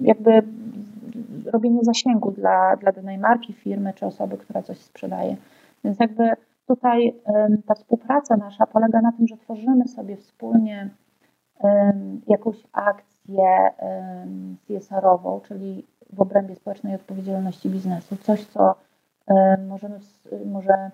jakby 0.03 0.43
robienie 1.53 1.85
zasięgu 1.85 2.31
dla, 2.31 2.77
dla 2.77 2.93
danej 2.93 3.19
marki, 3.19 3.53
firmy 3.53 3.93
czy 3.95 4.07
osoby, 4.07 4.39
która 4.39 4.63
coś 4.63 4.79
sprzedaje. 4.79 5.37
Więc 5.85 6.01
jakby 6.01 6.31
tutaj 6.67 7.15
ta 7.67 7.75
współpraca 7.75 8.37
nasza 8.37 8.67
polega 8.67 9.01
na 9.01 9.13
tym, 9.13 9.27
że 9.27 9.37
tworzymy 9.37 9.89
sobie 9.89 10.17
wspólnie 10.17 10.91
jakąś 12.27 12.57
akcję 12.73 13.71
CSR-ową, 14.67 15.41
czyli 15.41 15.87
w 16.13 16.21
obrębie 16.21 16.55
społecznej 16.55 16.95
odpowiedzialności 16.95 17.71
biznesu. 17.71 18.17
Coś, 18.17 18.45
co 18.45 18.75
e, 19.27 19.57
możemy, 19.69 19.99
może 20.45 20.91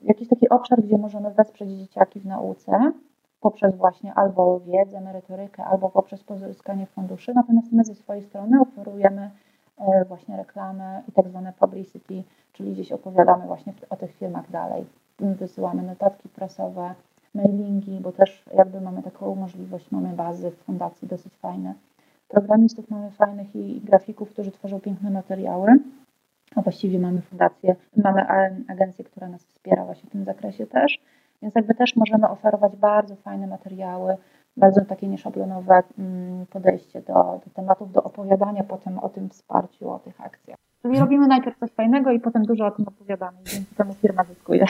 jakiś 0.00 0.28
taki 0.28 0.48
obszar, 0.48 0.82
gdzie 0.82 0.98
możemy 0.98 1.30
wesprzeć 1.30 1.70
dzieciaki 1.70 2.20
w 2.20 2.26
nauce 2.26 2.92
poprzez 3.40 3.76
właśnie 3.76 4.14
albo 4.14 4.60
wiedzę, 4.60 5.00
merytorykę, 5.00 5.64
albo 5.64 5.90
poprzez 5.90 6.24
pozyskanie 6.24 6.86
funduszy. 6.86 7.34
Natomiast 7.34 7.72
my 7.72 7.84
ze 7.84 7.94
swojej 7.94 8.22
strony 8.22 8.60
oferujemy 8.60 9.30
e, 9.78 10.04
właśnie 10.04 10.36
reklamę 10.36 11.02
i 11.08 11.12
tak 11.12 11.28
zwane 11.28 11.52
publicity, 11.52 12.22
czyli 12.52 12.72
gdzieś 12.72 12.92
opowiadamy 12.92 13.46
właśnie 13.46 13.72
o 13.90 13.96
tych 13.96 14.14
firmach 14.14 14.50
dalej. 14.50 14.86
Wysyłamy 15.20 15.82
notatki 15.82 16.28
prasowe, 16.28 16.94
mailingi, 17.34 18.00
bo 18.00 18.12
też 18.12 18.44
jakby 18.54 18.80
mamy 18.80 19.02
taką 19.02 19.34
możliwość, 19.34 19.90
mamy 19.90 20.08
bazy 20.08 20.50
w 20.50 20.56
fundacji 20.56 21.08
dosyć 21.08 21.36
fajne 21.36 21.74
Programistów 22.28 22.90
mamy 22.90 23.10
fajnych 23.10 23.56
i 23.56 23.80
grafików, 23.80 24.30
którzy 24.30 24.52
tworzą 24.52 24.80
piękne 24.80 25.10
materiały. 25.10 25.68
A 26.56 26.62
właściwie 26.62 26.98
mamy 26.98 27.20
fundację, 27.20 27.76
mamy 27.96 28.26
agencję, 28.68 29.04
która 29.04 29.28
nas 29.28 29.44
wspiera 29.44 29.84
właśnie 29.84 30.08
w 30.08 30.12
tym 30.12 30.24
zakresie 30.24 30.66
też. 30.66 30.98
Więc 31.42 31.54
jakby 31.54 31.74
też 31.74 31.96
możemy 31.96 32.28
oferować 32.28 32.76
bardzo 32.76 33.16
fajne 33.16 33.46
materiały 33.46 34.16
bardzo 34.58 34.80
takie 34.84 35.08
nieszablonowe 35.08 35.82
mm, 35.98 36.46
podejście 36.46 37.02
do, 37.02 37.40
do 37.44 37.50
tematów, 37.54 37.92
do 37.92 38.02
opowiadania 38.02 38.64
potem 38.64 38.98
o 38.98 39.08
tym 39.08 39.28
wsparciu, 39.28 39.90
o 39.90 39.98
tych 39.98 40.20
akcjach. 40.20 40.58
Czyli 40.82 40.94
mhm. 40.94 41.04
robimy 41.04 41.26
najpierw 41.26 41.58
coś 41.58 41.70
fajnego 41.70 42.10
i 42.10 42.20
potem 42.20 42.44
dużo 42.44 42.66
o 42.66 42.70
tym 42.70 42.88
opowiadamy 42.88 43.38
dzięki 43.44 43.74
temu 43.74 43.94
firma 43.94 44.24
zyskuje. 44.24 44.64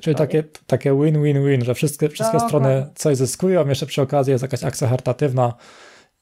Czyli 0.00 0.16
takie, 0.16 0.44
takie 0.66 0.94
win-win-win, 0.94 1.64
że 1.64 1.74
wszystkie, 1.74 2.08
wszystkie 2.08 2.40
strony 2.40 2.86
coś 2.94 3.16
zyskują, 3.16 3.68
jeszcze 3.68 3.86
przy 3.86 4.02
okazji 4.02 4.30
jest 4.30 4.42
jakaś 4.42 4.64
akcja 4.64 4.88
charytatywna, 4.88 5.54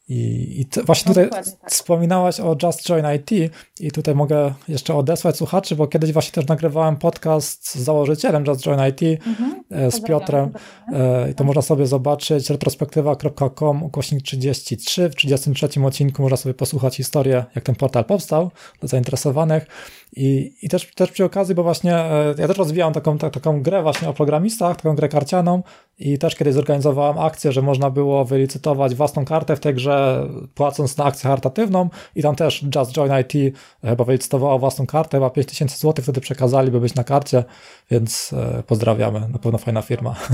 i, 0.08 0.54
i 0.60 0.66
to, 0.66 0.84
właśnie 0.84 1.08
tutaj 1.14 1.30
tak. 1.30 1.44
wspominałaś 1.68 2.40
o 2.40 2.56
Just 2.62 2.88
Join 2.88 3.04
IT 3.16 3.52
i 3.80 3.90
tutaj 3.90 4.14
mogę 4.14 4.54
jeszcze 4.68 4.94
odesłać 4.94 5.36
słuchaczy, 5.36 5.76
bo 5.76 5.86
kiedyś 5.86 6.12
właśnie 6.12 6.32
też 6.32 6.46
nagrywałem 6.46 6.96
podcast 6.96 7.68
z 7.68 7.76
założycielem 7.76 8.44
Just 8.46 8.62
Join 8.62 8.80
IT, 8.88 9.26
mhm. 9.26 9.64
E, 9.70 9.90
z 9.90 10.00
Piotrem. 10.00 10.52
E, 10.92 11.30
I 11.30 11.34
to 11.34 11.44
można 11.44 11.62
sobie 11.62 11.86
zobaczyć 11.86 12.50
retrospektywa.com 12.50 13.82
ukośnik 13.82 14.22
33. 14.22 15.08
W 15.08 15.14
33 15.14 15.84
odcinku 15.84 16.22
można 16.22 16.36
sobie 16.36 16.54
posłuchać 16.54 16.96
historię, 16.96 17.44
jak 17.54 17.64
ten 17.64 17.74
portal 17.74 18.04
powstał 18.04 18.50
dla 18.80 18.88
zainteresowanych. 18.88 19.66
I, 20.12 20.52
i 20.62 20.68
też, 20.68 20.94
też 20.94 21.10
przy 21.10 21.24
okazji, 21.24 21.54
bo 21.54 21.62
właśnie 21.62 21.94
e, 21.94 22.34
ja 22.38 22.48
też 22.48 22.58
rozwijam 22.58 22.92
taką, 22.92 23.18
ta, 23.18 23.30
taką 23.30 23.62
grę 23.62 23.82
właśnie 23.82 24.08
o 24.08 24.12
programistach, 24.12 24.76
taką 24.76 24.94
grę 24.94 25.08
karcianą 25.08 25.62
i 25.98 26.18
też 26.18 26.36
kiedyś 26.36 26.54
zorganizowałem 26.54 27.18
akcję, 27.18 27.52
że 27.52 27.62
można 27.62 27.90
było 27.90 28.24
wylicytować 28.24 28.94
własną 28.94 29.24
kartę 29.24 29.56
w 29.56 29.60
tej 29.60 29.74
grze, 29.74 30.26
płacąc 30.54 30.96
na 30.96 31.04
akcję 31.04 31.28
charytatywną 31.28 31.88
i 32.14 32.22
tam 32.22 32.36
też 32.36 32.64
Just 32.76 32.92
Join 32.92 33.12
IT 33.20 33.56
chyba 33.82 34.04
wylicytowało 34.04 34.58
własną 34.58 34.86
kartę, 34.86 35.16
chyba 35.16 35.30
5000 35.30 35.76
zł 35.76 36.02
wtedy 36.02 36.20
przekazali, 36.20 36.70
by 36.70 36.80
być 36.80 36.94
na 36.94 37.04
karcie, 37.04 37.44
więc 37.90 38.32
e, 38.32 38.62
pozdrawiamy, 38.62 39.20
na 39.20 39.38
pewno 39.38 39.58
fajna 39.58 39.82
firma. 39.82 40.14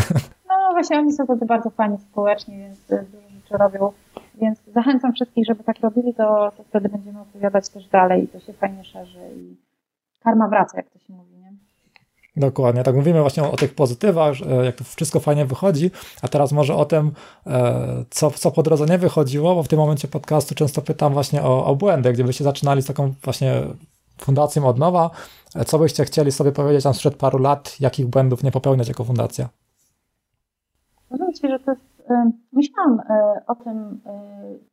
No 0.48 0.74
właśnie, 0.74 0.98
oni 0.98 1.12
są 1.12 1.26
tacy 1.26 1.46
bardzo 1.46 1.70
fajni 1.70 1.98
społecznie, 1.98 2.58
więc 2.58 2.78
dużo 3.10 3.28
rzeczy 3.28 3.56
robią, 3.58 3.92
więc 4.42 4.58
zachęcam 4.74 5.12
wszystkich, 5.12 5.46
żeby 5.46 5.64
tak 5.64 5.80
robili, 5.80 6.14
to, 6.14 6.52
to 6.56 6.64
wtedy 6.64 6.88
będziemy 6.88 7.20
opowiadać 7.20 7.68
też 7.68 7.88
dalej 7.88 8.24
i 8.24 8.28
to 8.28 8.40
się 8.40 8.52
fajnie 8.52 8.84
szerzy 8.84 9.20
i 9.36 9.56
karma 10.20 10.48
wraca, 10.48 10.76
jak 10.76 10.90
to 10.90 10.98
się 10.98 11.12
mówi. 11.12 11.32
Dokładnie, 12.36 12.82
tak 12.82 12.94
mówimy 12.94 13.20
właśnie 13.20 13.42
o, 13.42 13.52
o, 13.52 13.56
tych 13.56 13.74
pozytywach, 13.74 14.34
jak 14.64 14.76
to 14.76 14.84
wszystko 14.84 15.20
fajnie 15.20 15.46
wychodzi, 15.46 15.90
a 16.22 16.28
teraz 16.28 16.52
może 16.52 16.74
o 16.74 16.84
tym, 16.84 17.12
e, 17.46 18.04
co, 18.10 18.30
co 18.30 18.50
po 18.50 18.62
drodze 18.62 18.86
nie 18.86 18.98
wychodziło, 18.98 19.54
bo 19.54 19.62
w 19.62 19.68
tym 19.68 19.78
momencie 19.78 20.08
podcastu 20.08 20.54
często 20.54 20.82
pytam 20.82 21.12
właśnie 21.12 21.42
o, 21.42 21.66
o 21.66 21.76
błędy, 21.76 22.12
gdybyście 22.12 22.44
zaczynali 22.44 22.82
z 22.82 22.86
taką 22.86 23.14
właśnie 23.24 23.62
fundacją 24.20 24.66
od 24.66 24.78
nowa, 24.78 25.10
e, 25.54 25.64
co 25.64 25.78
byście 25.78 26.04
chcieli 26.04 26.32
sobie 26.32 26.52
powiedzieć 26.52 26.84
tam 26.84 26.94
sprzed 26.94 27.16
paru 27.16 27.38
lat, 27.38 27.76
jakich 27.80 28.06
błędów 28.06 28.42
nie 28.42 28.50
popełniać 28.50 28.88
jako 28.88 29.04
fundacja? 29.04 29.48
Powiem 31.08 31.32
Ci, 31.32 31.48
że 31.48 31.58
to 31.58 31.70
jest, 31.70 31.82
e, 31.82 31.91
myślałam 32.52 33.00
o 33.46 33.54
tym, 33.54 34.00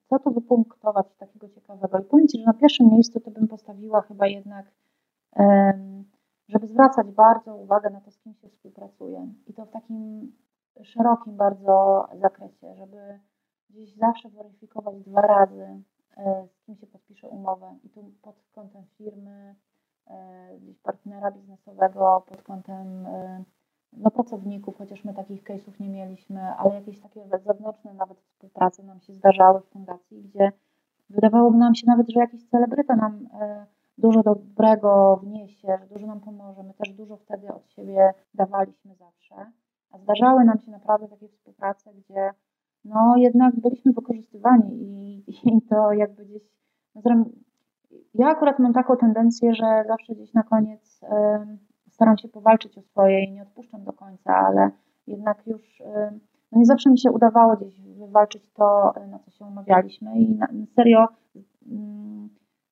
co 0.10 0.20
tu 0.20 0.32
wypunktować 0.32 1.06
takiego 1.18 1.50
ciekawego 1.50 2.00
i 2.00 2.04
powiem 2.04 2.28
Ci, 2.28 2.40
że 2.40 2.46
na 2.46 2.54
pierwszym 2.54 2.90
miejscu 2.90 3.20
to 3.20 3.32
bym 3.32 3.48
postawiła 3.48 4.02
chyba 4.02 4.28
jednak 4.28 4.66
żeby 6.50 6.68
zwracać 6.68 7.12
bardzo 7.12 7.56
uwagę 7.56 7.90
na 7.90 8.02
to, 8.02 8.12
z 8.12 8.20
kim 8.20 8.34
się 8.34 8.50
współpracuje. 8.50 9.28
I 9.48 9.54
to 9.54 9.66
w 9.66 9.72
takim 9.72 10.32
szerokim 10.84 11.38
bardzo 11.38 12.08
zakresie, 12.22 12.76
żeby 12.76 13.20
gdzieś 13.70 13.96
zawsze 13.96 14.30
weryfikować 14.30 15.04
dwa 15.04 15.22
razy, 15.22 15.82
e, 16.18 16.48
z 16.48 16.66
kim 16.66 16.76
się 16.76 16.88
podpisze 16.88 17.28
umowę. 17.28 17.76
I 17.84 17.90
tu 17.90 18.12
pod 18.22 18.36
kątem 18.52 18.86
firmy, 18.98 19.56
e, 20.08 20.58
gdzieś 20.58 20.80
partnera 20.80 21.32
biznesowego, 21.32 22.24
pod 22.28 22.42
kątem 22.42 23.06
e, 23.06 23.44
no, 23.94 24.12
pracowników, 24.12 24.78
chociaż 24.78 25.04
my 25.04 25.14
takich 25.14 25.44
case'ów 25.44 25.80
nie 25.80 25.90
mieliśmy, 25.90 26.42
ale 26.42 26.76
jakieś 26.76 27.00
takie 27.00 27.28
zewnętrzne 27.46 27.94
nawet 27.94 28.20
współprace 28.20 28.84
nam 28.84 29.00
się 29.00 29.14
zdarzały 29.14 29.62
w 29.62 29.66
fundacji, 29.66 30.22
gdzie 30.22 30.52
wydawałoby 31.10 31.58
nam 31.58 31.76
się 31.76 31.88
nawet, 31.88 32.10
że 32.10 32.20
jakiś 32.20 32.50
celebryta 32.50 32.96
nam 32.96 33.28
dużo 33.98 34.24
dobrego 34.24 35.20
wniesie, 35.24 35.68
że 35.80 35.88
dużo 35.88 36.08
nam 36.08 36.20
pomoże. 36.20 36.64
My 36.64 36.74
też 36.74 36.94
dużo 36.94 37.18
wtedy 37.18 37.54
od 37.54 37.70
siebie 37.70 38.14
dawaliśmy 38.34 38.96
zawsze. 38.96 39.36
A 39.92 39.98
zdarzały 39.98 40.44
nam 40.44 40.60
się 40.60 40.72
naprawdę 40.72 41.08
takie 41.08 41.28
współprace, 41.28 41.94
gdzie 41.94 42.34
no 42.86 43.14
jednak 43.18 43.56
byliśmy 43.56 43.94
wykorzystywani 43.94 44.74
i, 44.74 45.24
i 45.28 45.62
to 45.62 45.94
jakby 45.94 46.26
gdzieś. 46.26 46.44
No, 46.96 47.26
ja 48.14 48.28
akurat 48.28 48.60
mam 48.60 48.74
taką 48.74 48.98
tendencję, 48.98 49.54
że 49.56 49.84
zawsze 49.88 50.16
gdzieś 50.16 50.34
na 50.34 50.44
koniec 50.44 51.04
y, 51.04 51.08
staram 52.00 52.18
się 52.18 52.28
powalczyć 52.28 52.78
o 52.78 52.82
swoje 52.82 53.24
i 53.24 53.32
nie 53.32 53.42
odpuszczam 53.42 53.84
do 53.84 53.94
końca, 53.94 54.36
ale 54.36 54.72
jednak 55.08 55.48
już 55.48 55.82
y, 55.82 55.86
no 56.52 56.60
nie 56.60 56.66
zawsze 56.66 56.90
mi 56.90 57.00
się 57.00 57.12
udawało 57.12 57.58
gdzieś 57.58 57.82
wywalczyć 57.82 58.44
to, 58.54 58.94
na 59.08 59.20
co 59.20 59.32
się 59.32 59.46
umawialiśmy. 59.46 60.20
I 60.20 60.36
na, 60.36 60.48
serio 60.76 61.08
y, 61.36 61.44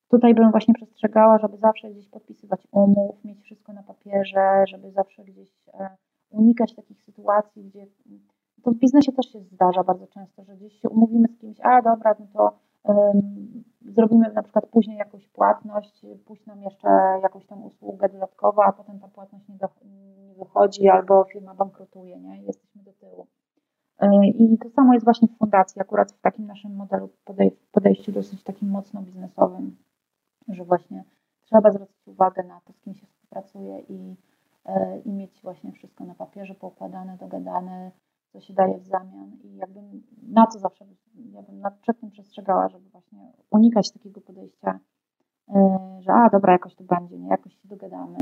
Tutaj 0.09 0.33
bym 0.33 0.51
właśnie 0.51 0.73
przestrzegała, 0.73 1.37
żeby 1.37 1.57
zawsze 1.57 1.89
gdzieś 1.89 2.07
podpisywać 2.07 2.67
umów, 2.71 3.23
mieć 3.23 3.41
wszystko 3.41 3.73
na 3.73 3.83
papierze, 3.83 4.63
żeby 4.67 4.91
zawsze 4.91 5.23
gdzieś 5.23 5.49
e, 5.73 5.89
unikać 6.29 6.75
takich 6.75 7.03
sytuacji, 7.03 7.63
gdzie 7.63 7.87
to 8.63 8.71
w 8.71 8.77
biznesie 8.77 9.11
też 9.11 9.25
się 9.31 9.39
zdarza 9.39 9.83
bardzo 9.83 10.07
często, 10.07 10.43
że 10.43 10.55
gdzieś 10.55 10.81
się 10.81 10.89
umówimy 10.89 11.27
z 11.27 11.37
kimś, 11.37 11.57
a 11.63 11.81
dobra, 11.81 12.15
no 12.19 12.27
to 12.33 12.59
zrobimy 13.81 14.33
na 14.33 14.43
przykład 14.43 14.65
później 14.65 14.97
jakąś 14.97 15.27
płatność, 15.27 16.05
pójść 16.25 16.45
nam 16.45 16.61
jeszcze 16.61 16.87
jakąś 17.23 17.45
tam 17.45 17.63
usługę 17.63 18.09
dodatkową, 18.09 18.63
a 18.63 18.71
potem 18.71 18.99
ta 18.99 19.07
płatność 19.07 19.47
nie, 19.47 19.57
wychodzi 20.37 20.89
albo 20.89 21.23
firma 21.23 21.53
bankrutuje, 21.55 22.19
nie? 22.19 22.41
Jesteśmy 22.43 22.83
do 22.83 22.93
tyłu. 22.93 23.27
E, 23.99 24.09
I 24.25 24.57
to 24.57 24.69
samo 24.69 24.93
jest 24.93 25.05
właśnie 25.05 25.27
w 25.27 25.37
fundacji, 25.37 25.81
akurat 25.81 26.11
w 26.11 26.21
takim 26.21 26.47
naszym 26.47 26.75
modelu 26.75 27.09
podejściu 27.71 28.11
dosyć 28.11 28.43
takim 28.43 28.69
mocno 28.69 29.01
biznesowym 29.01 29.77
że 30.47 30.63
właśnie 30.63 31.03
trzeba 31.45 31.71
zwrócić 31.71 32.07
uwagę 32.07 32.43
na 32.43 32.61
to, 32.61 32.73
z 32.73 32.79
kim 32.79 32.95
się 32.95 33.07
współpracuje 33.07 33.79
i, 33.79 34.15
e, 34.65 34.99
i 34.99 35.11
mieć 35.11 35.41
właśnie 35.41 35.71
wszystko 35.71 36.05
na 36.05 36.15
papierze 36.15 36.55
poukładane, 36.55 37.17
dogadane, 37.17 37.91
co 38.33 38.41
się 38.41 38.53
daje 38.53 38.79
w 38.79 38.85
zamian 38.85 39.31
i 39.43 39.55
jakby 39.55 39.79
na 40.27 40.47
co 40.47 40.59
zawsze 40.59 40.85
ja 41.33 41.41
bym 41.41 41.61
przed 41.81 41.99
tym 41.99 42.11
przestrzegała, 42.11 42.69
żeby 42.69 42.89
właśnie 42.89 43.19
unikać 43.49 43.91
takiego 43.91 44.21
podejścia, 44.21 44.79
e, 45.49 45.99
że 45.99 46.13
a 46.13 46.29
dobra, 46.29 46.53
jakoś 46.53 46.75
to 46.75 46.83
będzie, 46.83 47.17
nie, 47.17 47.29
jakoś 47.29 47.53
się 47.53 47.67
dogadamy, 47.67 48.17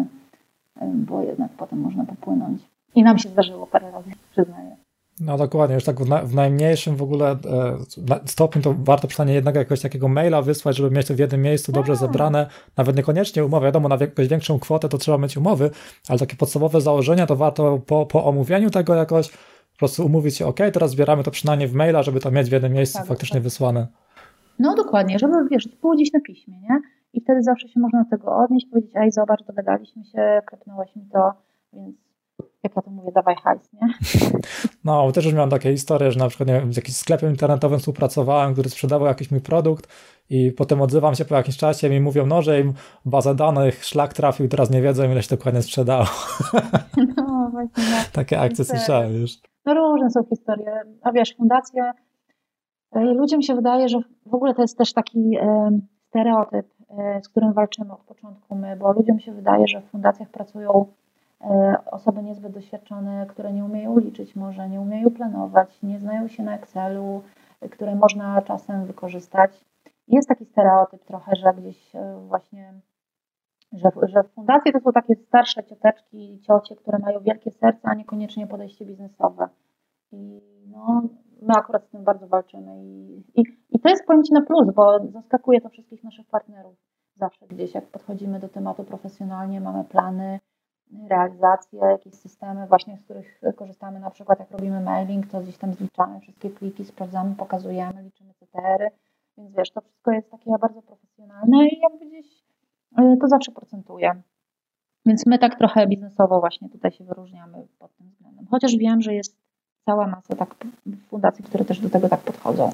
e, 0.82 0.88
bo 0.88 1.22
jednak 1.22 1.52
potem 1.52 1.80
można 1.80 2.06
popłynąć. 2.06 2.70
I 2.96 3.04
nam 3.04 3.18
się 3.18 3.30
zdarzyło 3.30 3.68
parę 3.68 3.92
razy, 3.92 4.12
przyznaję. 4.32 4.78
No 5.20 5.38
dokładnie, 5.38 5.76
już 5.76 5.84
tak 5.84 6.02
w, 6.02 6.10
na, 6.10 6.22
w 6.22 6.34
najmniejszym 6.34 6.96
w 6.96 7.02
ogóle 7.02 7.32
e, 7.32 8.26
stopniu 8.26 8.62
to 8.62 8.76
warto 8.80 9.08
przynajmniej 9.08 9.36
jednego 9.36 9.60
jakiegoś 9.60 9.82
takiego 9.82 10.08
maila 10.08 10.42
wysłać, 10.42 10.76
żeby 10.76 10.96
mieć 10.96 11.08
to 11.08 11.16
w 11.16 11.20
jednym 11.20 11.42
miejscu 11.42 11.72
dobrze 11.72 11.94
tak. 11.94 12.00
zebrane, 12.00 12.48
nawet 12.78 12.96
niekoniecznie 12.98 13.46
umowy, 13.46 13.66
wiadomo, 13.66 13.88
na 13.88 13.98
jakąś 14.00 14.28
większą 14.28 14.60
kwotę 14.60 14.90
to 14.90 14.98
trzeba 14.98 15.18
mieć 15.18 15.38
umowy, 15.38 15.70
ale 16.10 16.20
takie 16.20 16.36
podstawowe 16.36 16.82
założenia 16.82 17.26
to 17.26 17.36
warto 17.36 17.80
po, 17.88 18.06
po 18.06 18.26
omówieniu 18.26 18.70
tego 18.70 18.96
jakoś 18.96 19.32
po 19.76 19.80
prostu 19.80 20.06
umówić 20.06 20.38
się, 20.38 20.48
ok, 20.48 20.60
teraz 20.74 20.92
zbieramy 20.92 21.24
to 21.24 21.32
przynajmniej 21.32 21.70
w 21.70 21.74
maila, 21.74 22.04
żeby 22.04 22.20
to 22.20 22.32
mieć 22.32 22.50
w 22.50 22.52
jednym 22.52 22.74
miejscu 22.74 22.98
tak, 22.98 23.08
faktycznie 23.08 23.36
tak. 23.36 23.44
wysłane. 23.44 23.88
No 24.60 24.76
dokładnie, 24.76 25.20
żeby 25.20 25.34
wiesz, 25.52 25.68
było 25.82 25.96
gdzieś 25.96 26.14
na 26.14 26.20
piśmie, 26.20 26.62
nie? 26.62 26.82
I 27.14 27.22
wtedy 27.22 27.44
zawsze 27.44 27.68
się 27.68 27.80
można 27.80 28.04
do 28.04 28.10
tego 28.10 28.38
odnieść, 28.38 28.68
powiedzieć, 28.70 28.92
ej 28.96 29.12
zobacz, 29.12 29.44
dogadaliśmy 29.44 30.06
się, 30.06 30.42
klepnąłeś 30.46 30.96
mi 30.96 31.06
to, 31.14 31.34
więc 31.74 31.96
jak 32.64 32.76
ja 32.76 32.82
to 32.82 32.92
mówię, 32.92 33.12
dawaj 33.12 33.36
hajs, 33.36 33.70
nie? 33.74 33.94
No, 34.84 35.12
też 35.12 35.26
już 35.26 35.34
miałem 35.34 35.50
takie 35.50 35.72
historie, 35.72 36.12
że 36.12 36.20
na 36.20 36.28
przykład 36.28 36.50
nie 36.50 36.60
wiem, 36.60 36.74
z 36.74 36.76
jakimś 36.76 36.98
sklepem 36.98 37.30
internetowym 37.30 37.80
współpracowałem, 37.80 38.54
który 38.54 38.70
sprzedawał 38.70 39.08
jakiś 39.08 39.32
mój 39.32 39.42
produkt 39.42 39.88
i 40.30 40.52
potem 40.52 40.82
odzywam 40.82 41.16
się 41.16 41.26
po 41.26 41.36
jakimś 41.36 41.58
czasie 41.58 41.88
i 41.88 41.90
mi 41.90 42.02
mówią, 42.02 42.26
no, 42.26 42.42
że 42.42 42.60
im 42.60 42.74
baza 43.06 43.34
danych, 43.34 43.86
szlak 43.86 44.14
trafił, 44.14 44.48
teraz 44.48 44.70
nie 44.70 44.82
wiedzą, 44.82 45.12
ile 45.12 45.24
się 45.24 45.36
dokładnie 45.36 45.62
sprzedało. 45.62 46.06
No, 47.18 47.50
właśnie. 47.52 47.84
No. 47.92 47.98
Takie 48.14 48.40
akcje 48.40 48.66
słyszałem 48.66 49.14
już. 49.14 49.32
No 49.66 49.74
różne 49.74 50.10
są 50.10 50.24
historie. 50.24 50.82
A 51.02 51.12
wiesz, 51.12 51.36
fundacje, 51.38 51.92
e, 52.92 53.00
ludziom 53.00 53.42
się 53.42 53.56
wydaje, 53.56 53.90
że 53.90 54.00
w 54.26 54.34
ogóle 54.36 54.54
to 54.54 54.62
jest 54.62 54.78
też 54.78 54.94
taki 54.94 55.38
stereotyp, 56.08 56.68
e, 56.90 57.22
z 57.24 57.30
którym 57.30 57.54
walczymy 57.54 57.94
od 57.94 58.04
początku 58.04 58.56
my, 58.56 58.76
bo 58.76 58.92
ludziom 58.92 59.20
się 59.20 59.32
wydaje, 59.32 59.68
że 59.68 59.82
w 59.82 59.86
fundacjach 59.86 60.30
pracują 60.30 60.86
E, 61.42 61.76
osoby 61.92 62.24
niezbyt 62.24 62.54
doświadczone, 62.54 63.26
które 63.30 63.54
nie 63.54 63.66
umieją 63.66 64.00
liczyć 64.00 64.36
może, 64.36 64.70
nie 64.70 64.82
umieją 64.82 65.10
planować, 65.10 65.82
nie 65.84 66.00
znają 66.00 66.28
się 66.28 66.44
na 66.44 66.56
Excelu, 66.56 67.22
które 67.72 67.96
można 67.96 68.42
czasem 68.42 68.86
wykorzystać. 68.86 69.66
Jest 70.08 70.30
taki 70.30 70.46
stereotyp 70.46 71.06
trochę, 71.06 71.36
że 71.36 71.54
gdzieś 71.54 71.96
e, 71.96 72.20
właśnie, 72.28 72.74
że, 73.78 73.90
że 74.08 74.24
fundacje 74.24 74.72
to 74.72 74.80
są 74.80 74.92
takie 74.92 75.16
starsze 75.16 75.64
cioteczki 75.64 76.34
i 76.34 76.40
ciocie, 76.40 76.76
które 76.76 77.00
mają 77.00 77.20
wielkie 77.20 77.52
serce, 77.52 77.82
a 77.84 77.94
niekoniecznie 77.94 78.48
podejście 78.48 78.86
biznesowe. 78.86 79.50
I 80.12 80.42
no, 80.68 81.02
my 81.42 81.54
akurat 81.58 81.86
z 81.86 81.90
tym 81.90 82.04
bardzo 82.04 82.28
walczymy. 82.28 82.84
I, 82.84 83.24
i, 83.36 83.44
i 83.70 83.80
to 83.80 83.90
jest 83.90 84.06
pojęcie 84.06 84.34
na 84.34 84.42
plus, 84.42 84.76
bo 84.76 85.00
zaskakuje 85.10 85.62
to 85.62 85.70
wszystkich 85.70 86.04
naszych 86.04 86.28
partnerów. 86.28 86.76
Zawsze 87.16 87.48
gdzieś, 87.48 87.74
jak 87.76 87.86
podchodzimy 87.86 88.40
do 88.40 88.50
tematu 88.50 88.84
profesjonalnie, 88.84 89.62
mamy 89.62 89.84
plany, 89.84 90.40
realizację, 91.10 91.80
jakieś 91.80 92.14
systemy 92.14 92.68
właśnie, 92.68 92.98
z 92.98 93.02
których 93.02 93.42
korzystamy, 93.56 94.00
na 94.00 94.12
przykład 94.12 94.40
jak 94.40 94.52
robimy 94.52 94.80
mailing, 94.82 95.28
to 95.28 95.42
gdzieś 95.42 95.58
tam 95.58 95.74
zliczamy 95.74 96.20
wszystkie 96.20 96.50
pliki, 96.50 96.86
sprawdzamy, 96.86 97.36
pokazujemy, 97.36 98.04
liczymy 98.04 98.34
CTR-y, 98.34 98.90
więc 99.38 99.56
wiesz, 99.56 99.72
to 99.72 99.82
wszystko 99.82 100.12
jest 100.12 100.32
takie 100.32 100.52
bardzo 100.62 100.82
profesjonalne 100.82 101.68
i 101.68 101.80
jakby 101.80 102.06
gdzieś 102.06 102.45
to 103.22 103.28
zawsze 103.28 103.52
procentuje. 103.52 104.22
Więc 105.06 105.26
my 105.26 105.40
tak 105.40 105.58
trochę 105.58 105.88
biznesowo 105.88 106.40
właśnie 106.40 106.70
tutaj 106.70 106.92
się 106.92 107.04
wyróżniamy 107.04 107.68
pod 107.80 107.96
tym 107.96 108.10
względem. 108.10 108.46
Chociaż 108.52 108.76
wiem, 108.76 109.02
że 109.02 109.14
jest 109.14 109.38
cała 109.86 110.08
masa 110.08 110.36
tak 110.36 110.56
fundacji, 111.10 111.44
które 111.44 111.66
też 111.66 111.80
do 111.80 111.90
tego 111.90 112.10
tak 112.10 112.20
podchodzą. 112.20 112.72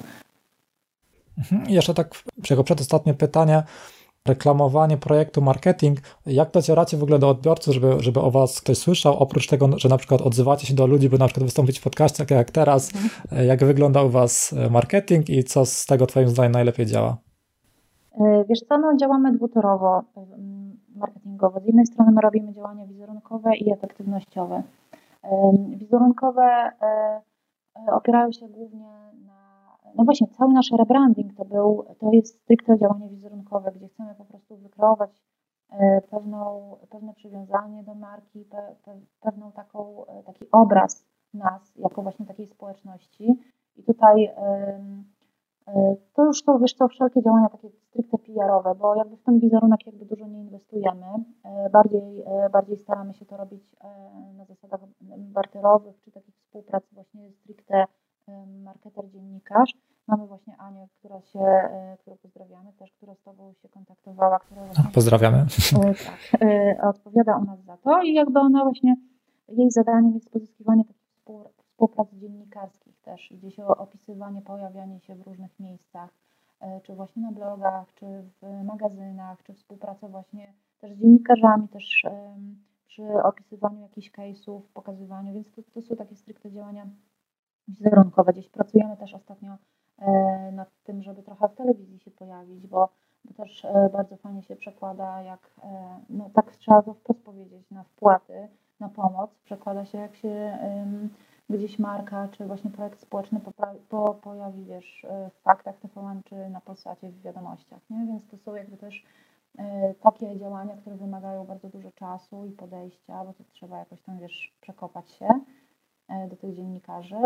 Mhm. 1.38 1.68
I 1.68 1.72
jeszcze 1.72 1.94
tak 1.94 2.24
jako 2.50 2.64
przedostatnie 2.64 3.14
pytanie, 3.14 3.62
reklamowanie 4.26 4.96
projektu, 4.96 5.42
marketing, 5.42 5.98
jak 6.26 6.50
docieracie 6.50 6.96
w 6.96 7.02
ogóle 7.02 7.18
do 7.18 7.28
odbiorców, 7.28 7.74
żeby, 7.74 7.96
żeby 7.98 8.20
o 8.20 8.30
was 8.30 8.60
ktoś 8.60 8.78
słyszał, 8.78 9.18
oprócz 9.18 9.46
tego, 9.46 9.78
że 9.78 9.88
na 9.88 9.98
przykład 9.98 10.20
odzywacie 10.20 10.66
się 10.66 10.74
do 10.74 10.86
ludzi, 10.86 11.08
by 11.08 11.18
na 11.18 11.26
przykład 11.26 11.44
wystąpić 11.44 11.78
w 11.78 11.82
podcaście, 11.82 12.18
tak 12.18 12.30
jak 12.30 12.50
teraz, 12.50 12.94
mhm. 12.94 13.46
jak 13.46 13.64
wygląda 13.64 14.02
u 14.02 14.10
was 14.10 14.54
marketing 14.70 15.30
i 15.30 15.44
co 15.44 15.66
z 15.66 15.86
tego 15.86 16.06
twoim 16.06 16.28
zdaniem 16.28 16.52
najlepiej 16.52 16.86
działa? 16.86 17.16
E, 18.20 18.44
wiesz 18.44 18.60
co, 18.60 18.78
no 18.78 18.96
działamy 18.96 19.32
dwutorowo 19.32 20.02
marketingowo. 20.96 21.60
Z 21.60 21.66
jednej 21.66 21.86
strony 21.86 22.12
my 22.12 22.20
robimy 22.20 22.52
działania 22.52 22.86
wizerunkowe 22.86 23.56
i 23.56 23.72
efektywnościowe. 23.72 24.62
Wizerunkowe 25.68 26.42
e, 26.42 27.20
e, 27.88 27.92
opierają 27.92 28.32
się 28.32 28.48
głównie 28.48 28.86
na, 29.26 29.66
no 29.96 30.04
właśnie 30.04 30.26
cały 30.26 30.52
nasz 30.52 30.70
rebranding 30.78 31.34
to 31.34 31.44
był, 31.44 31.84
to 31.98 32.12
jest 32.12 32.42
stricte 32.42 32.78
działanie 32.78 33.08
wizerunkowe, 33.08 33.72
gdzie 33.76 33.88
chcemy 33.88 34.14
po 34.14 34.24
prostu 34.24 34.56
wykreować 34.56 35.10
e, 35.70 36.00
pewną, 36.00 36.76
pewne 36.90 37.14
przywiązanie 37.14 37.84
do 37.84 37.94
marki, 37.94 38.44
pe, 38.44 38.74
pe, 38.84 39.00
pewną 39.20 39.52
taką, 39.52 40.04
taki 40.26 40.44
obraz 40.52 41.06
nas 41.34 41.76
jako 41.76 42.02
właśnie 42.02 42.26
takiej 42.26 42.46
społeczności. 42.46 43.40
I 43.76 43.82
tutaj 43.82 44.30
to 46.14 46.24
już 46.24 46.42
są, 46.44 46.58
wiesz 46.58 46.74
co, 46.74 46.88
wszelkie 46.88 47.22
działania 47.22 47.48
takie 47.48 47.68
stricte 47.70 48.18
PR-owe, 48.18 48.74
bo 48.74 48.94
jakby 48.94 49.16
w 49.16 49.22
ten 49.22 49.38
wizerunek 49.38 49.86
jakby 49.86 50.04
dużo 50.04 50.26
nie 50.26 50.40
inwestujemy. 50.40 51.06
E, 51.44 51.70
bardziej, 51.70 52.22
e, 52.26 52.50
bardziej 52.50 52.76
staramy 52.76 53.14
się 53.14 53.26
to 53.26 53.36
robić 53.36 53.62
e, 53.80 53.88
na 54.36 54.44
zasadach 54.44 54.80
barterowych, 55.18 56.00
czy 56.00 56.10
takich 56.10 56.34
współpracy 56.34 56.94
właśnie 56.94 57.30
stricte 57.30 57.84
marketer, 58.64 59.10
dziennikarz. 59.10 59.74
Mamy 60.06 60.26
właśnie 60.26 60.56
Anię, 60.56 60.88
która 60.98 61.20
się, 61.20 61.40
którą 61.98 62.16
pozdrawiamy 62.16 62.72
też, 62.72 62.92
która 62.92 63.14
z 63.14 63.22
Tobą 63.22 63.52
się 63.62 63.68
kontaktowała. 63.68 64.38
Która 64.38 64.64
właśnie, 64.64 64.84
Pozdrawiamy. 64.94 65.46
Tak, 65.82 66.84
odpowiada 66.84 67.38
u 67.38 67.44
nas 67.44 67.64
za 67.64 67.76
to 67.76 68.02
i 68.02 68.14
jakby 68.14 68.40
ona 68.40 68.64
właśnie, 68.64 68.96
jej 69.48 69.70
zadaniem 69.70 70.14
jest 70.14 70.30
pozyskiwanie 70.30 70.84
takich 70.84 71.02
współprac 71.82 72.08
dziennikarskich 72.12 72.81
też, 73.02 73.32
gdzieś 73.32 73.60
opisywanie, 73.60 74.42
pojawianie 74.42 75.00
się 75.00 75.14
w 75.14 75.26
różnych 75.26 75.60
miejscach, 75.60 76.10
e, 76.60 76.80
czy 76.80 76.94
właśnie 76.94 77.22
na 77.22 77.32
blogach, 77.32 77.94
czy 77.94 78.06
w 78.06 78.64
magazynach, 78.64 79.42
czy 79.42 79.54
współpraca 79.54 80.08
właśnie 80.08 80.52
też 80.80 80.92
z 80.92 81.00
dziennikarzami, 81.00 81.68
też 81.68 82.04
przy 82.86 83.22
opisywaniu 83.22 83.80
jakichś 83.80 84.10
case'ów, 84.10 84.60
pokazywaniu, 84.74 85.34
więc 85.34 85.50
to, 85.50 85.62
to 85.74 85.82
są 85.82 85.96
takie 85.96 86.16
stricte 86.16 86.50
działania 86.50 86.86
wizerunkowe. 87.68 88.32
Gdzieś 88.32 88.48
pracujemy 88.48 88.96
też 88.96 89.14
ostatnio 89.14 89.56
e, 89.98 90.52
nad 90.52 90.68
tym, 90.84 91.02
żeby 91.02 91.22
trochę 91.22 91.48
w 91.48 91.54
telewizji 91.54 91.98
się 91.98 92.10
pojawić, 92.10 92.66
bo, 92.66 92.88
bo 93.24 93.34
też 93.34 93.64
e, 93.64 93.90
bardzo 93.92 94.16
fajnie 94.16 94.42
się 94.42 94.56
przekłada, 94.56 95.22
jak, 95.22 95.50
no 96.10 96.30
tak 96.34 96.56
trzeba 96.56 96.82
to 96.82 96.94
wprost 96.94 97.24
powiedzieć, 97.24 97.70
na 97.70 97.84
wpłaty, 97.84 98.48
na 98.80 98.88
pomoc, 98.88 99.30
przekłada 99.44 99.84
się 99.84 99.98
jak 99.98 100.16
się 100.16 100.58
gdzieś 101.52 101.78
marka, 101.78 102.28
czy 102.28 102.46
właśnie 102.46 102.70
projekt 102.70 103.00
społeczny 103.00 103.40
po, 103.88 104.14
pojawi, 104.14 104.64
wiesz, 104.64 105.06
e, 105.08 105.30
w 105.30 105.42
faktach 105.42 105.76
TVN, 105.76 106.22
czy 106.24 106.34
na 106.50 106.60
Polsacie 106.60 107.08
w 107.08 107.22
wiadomościach, 107.22 107.80
nie? 107.90 108.06
Więc 108.06 108.26
to 108.26 108.36
są 108.36 108.54
jakby 108.54 108.76
też 108.76 109.04
e, 109.58 109.94
takie 109.94 110.38
działania, 110.38 110.76
które 110.76 110.96
wymagają 110.96 111.44
bardzo 111.44 111.68
dużo 111.68 111.92
czasu 111.92 112.44
i 112.44 112.50
podejścia, 112.50 113.24
bo 113.24 113.32
to 113.32 113.44
trzeba 113.52 113.78
jakoś 113.78 114.02
tam, 114.02 114.18
wiesz, 114.18 114.56
przekopać 114.60 115.10
się 115.10 115.28
e, 116.08 116.28
do 116.28 116.36
tych 116.36 116.54
dziennikarzy. 116.54 117.16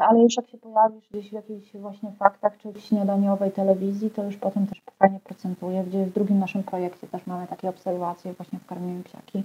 Ale 0.00 0.22
już 0.22 0.36
jak 0.36 0.48
się 0.48 0.58
pojawisz 0.58 1.08
gdzieś 1.08 1.30
w 1.30 1.32
jakichś 1.32 1.76
właśnie 1.76 2.12
faktach, 2.12 2.58
czy 2.58 2.72
w 2.72 2.80
śniadaniowej 2.80 3.52
telewizji, 3.52 4.10
to 4.10 4.24
już 4.24 4.36
potem 4.36 4.66
też 4.66 4.82
fajnie 4.98 5.20
procentuje, 5.20 5.84
gdzie 5.84 6.04
w 6.04 6.12
drugim 6.12 6.38
naszym 6.38 6.62
projekcie 6.62 7.06
też 7.06 7.26
mamy 7.26 7.46
takie 7.46 7.68
obserwacje 7.68 8.32
właśnie 8.32 8.58
w 8.58 8.66
Karmieniu 8.66 9.02
Psiaki, 9.02 9.42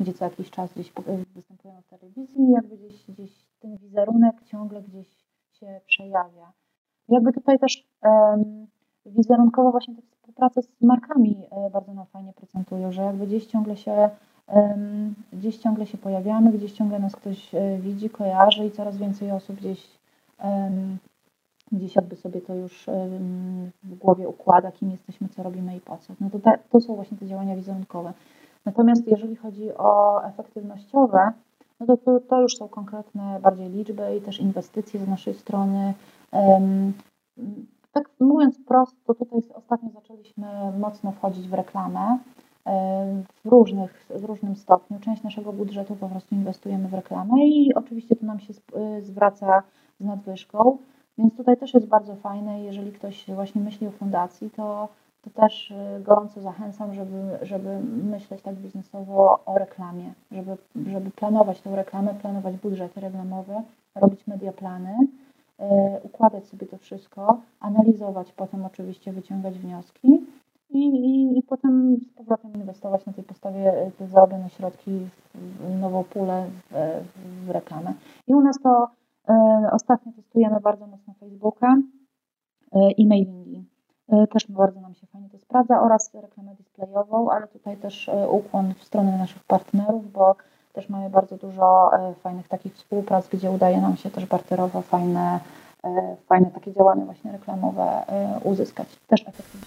gdzie 0.00 0.12
co 0.12 0.24
jakiś 0.24 0.50
czas 0.50 0.72
gdzieś 0.72 0.92
występują 1.34 1.82
w 1.82 1.86
telewizji 1.86 2.50
jakby 2.50 2.76
gdzieś, 2.76 3.06
gdzieś 3.08 3.49
ten 3.60 3.76
wizerunek 3.76 4.44
ciągle 4.44 4.82
gdzieś 4.82 5.08
się 5.52 5.80
przejawia. 5.86 6.52
Jakby 7.08 7.32
tutaj 7.32 7.58
też 7.58 7.88
um, 8.02 8.66
wizerunkowo 9.06 9.70
właśnie 9.70 9.94
te 9.94 10.02
współprace 10.02 10.62
z 10.62 10.68
markami 10.80 11.42
e, 11.50 11.70
bardzo 11.70 11.94
nam 11.94 12.06
fajnie 12.06 12.32
prezentują, 12.32 12.92
że 12.92 13.02
jakby 13.02 13.26
gdzieś 13.26 13.46
ciągle 13.46 13.76
się 13.76 14.10
um, 14.46 15.14
gdzieś 15.32 15.58
ciągle 15.58 15.86
się 15.86 15.98
pojawiamy, 15.98 16.52
gdzieś 16.52 16.72
ciągle 16.72 16.98
nas 16.98 17.16
ktoś 17.16 17.54
e, 17.54 17.78
widzi, 17.78 18.10
kojarzy 18.10 18.66
i 18.66 18.70
coraz 18.70 18.96
więcej 18.96 19.30
osób 19.30 19.56
gdzieś 19.56 19.98
um, 20.44 20.98
gdzieś 21.72 21.96
jakby 21.96 22.16
sobie 22.16 22.40
to 22.40 22.54
już 22.54 22.86
w 23.82 23.94
głowie 23.94 24.28
układa, 24.28 24.72
kim 24.72 24.90
jesteśmy, 24.90 25.28
co 25.28 25.42
robimy 25.42 25.76
i 25.76 25.80
po 25.80 25.98
co. 25.98 26.14
No 26.20 26.30
to, 26.30 26.38
te, 26.38 26.58
to 26.70 26.80
są 26.80 26.94
właśnie 26.94 27.18
te 27.18 27.26
działania 27.26 27.56
wizerunkowe. 27.56 28.12
Natomiast 28.64 29.06
jeżeli 29.06 29.36
chodzi 29.36 29.74
o 29.76 30.20
efektywnościowe, 30.24 31.32
no 31.80 31.86
to, 31.86 31.96
to, 31.96 32.20
to 32.20 32.40
już 32.40 32.56
są 32.56 32.68
konkretne 32.68 33.40
bardziej 33.42 33.68
liczby 33.68 34.16
i 34.16 34.20
też 34.20 34.40
inwestycje 34.40 35.00
z 35.00 35.08
naszej 35.08 35.34
strony. 35.34 35.94
Tak 37.92 38.10
mówiąc 38.20 38.58
prosto, 38.66 39.14
tutaj 39.14 39.40
ostatnio 39.54 39.90
zaczęliśmy 39.90 40.46
mocno 40.78 41.12
wchodzić 41.12 41.48
w 41.48 41.54
reklamę 41.54 42.18
w, 43.44 43.48
różnych, 43.48 44.06
w 44.10 44.24
różnym 44.24 44.56
stopniu. 44.56 44.98
Część 45.00 45.22
naszego 45.22 45.52
budżetu 45.52 45.96
po 45.96 46.08
prostu 46.08 46.34
inwestujemy 46.34 46.88
w 46.88 46.94
reklamę 46.94 47.46
i 47.46 47.74
oczywiście 47.74 48.16
to 48.16 48.26
nam 48.26 48.40
się 48.40 48.54
zwraca 49.00 49.62
z 50.00 50.04
nadwyżką, 50.04 50.78
więc 51.18 51.36
tutaj 51.36 51.56
też 51.56 51.74
jest 51.74 51.86
bardzo 51.86 52.16
fajne. 52.16 52.60
Jeżeli 52.60 52.92
ktoś 52.92 53.30
właśnie 53.30 53.60
myśli 53.60 53.86
o 53.86 53.90
fundacji, 53.90 54.50
to 54.50 54.88
to 55.22 55.30
też 55.30 55.70
y, 55.70 56.02
gorąco 56.02 56.40
zachęcam, 56.40 56.94
żeby, 56.94 57.38
żeby 57.42 57.80
myśleć 57.82 58.42
tak 58.42 58.54
biznesowo 58.54 59.40
o 59.46 59.58
reklamie, 59.58 60.12
żeby, 60.32 60.56
żeby 60.90 61.10
planować 61.10 61.60
tę 61.60 61.76
reklamę, 61.76 62.14
planować 62.14 62.56
budżety 62.56 63.00
reklamowe, 63.00 63.62
robić 63.94 64.26
mediaplany, 64.26 64.94
yy, 65.58 65.66
układać 66.02 66.46
sobie 66.46 66.66
to 66.66 66.78
wszystko, 66.78 67.40
analizować, 67.60 68.32
potem 68.32 68.64
oczywiście 68.64 69.12
wyciągać 69.12 69.58
wnioski 69.58 70.26
i, 70.70 70.78
i, 70.78 71.38
i 71.38 71.42
potem 71.42 71.96
z 71.96 72.08
powrotem 72.12 72.54
inwestować 72.54 73.06
na 73.06 73.12
tej 73.12 73.24
podstawie 73.24 73.86
y, 73.86 73.90
te 73.98 74.06
zarobione 74.06 74.50
środki 74.50 75.08
w 75.34 75.80
nową 75.80 76.04
pulę 76.04 76.46
w, 76.70 77.02
w 77.46 77.50
reklamę. 77.50 77.94
I 78.26 78.34
u 78.34 78.40
nas 78.40 78.56
to 78.62 78.88
yy, 79.28 79.34
ostatnio 79.72 80.12
testujemy 80.12 80.60
bardzo 80.60 80.86
mocno 80.86 81.14
Facebooka 81.14 81.76
yy, 82.72 82.92
i 82.92 83.06
mailingi 83.06 83.39
E, 83.39 83.39
też 84.32 84.46
bardzo 84.48 84.80
nam 84.80 84.94
się 84.94 85.06
fajnie 85.06 85.30
to 85.30 85.38
sprawdza 85.38 85.82
oraz 85.82 86.14
reklamę 86.14 86.54
displayową, 86.54 87.30
ale 87.30 87.48
tutaj 87.48 87.76
też 87.76 88.08
e, 88.08 88.28
ukłon 88.28 88.74
w 88.74 88.84
stronę 88.84 89.18
naszych 89.18 89.44
partnerów, 89.44 90.12
bo 90.12 90.36
też 90.72 90.88
mamy 90.88 91.10
bardzo 91.10 91.36
dużo 91.36 91.90
e, 91.94 92.14
fajnych 92.14 92.48
takich 92.48 92.74
współprac, 92.74 93.28
gdzie 93.28 93.50
udaje 93.50 93.80
nam 93.80 93.96
się 93.96 94.10
też 94.10 94.26
barterowo 94.26 94.82
fajne, 94.82 95.40
fajne 96.26 96.50
takie 96.50 96.72
działania 96.72 97.04
właśnie 97.04 97.32
reklamowe 97.32 98.02
uzyskać. 98.44 98.88
Też 99.06 99.20
efektywnie. 99.20 99.66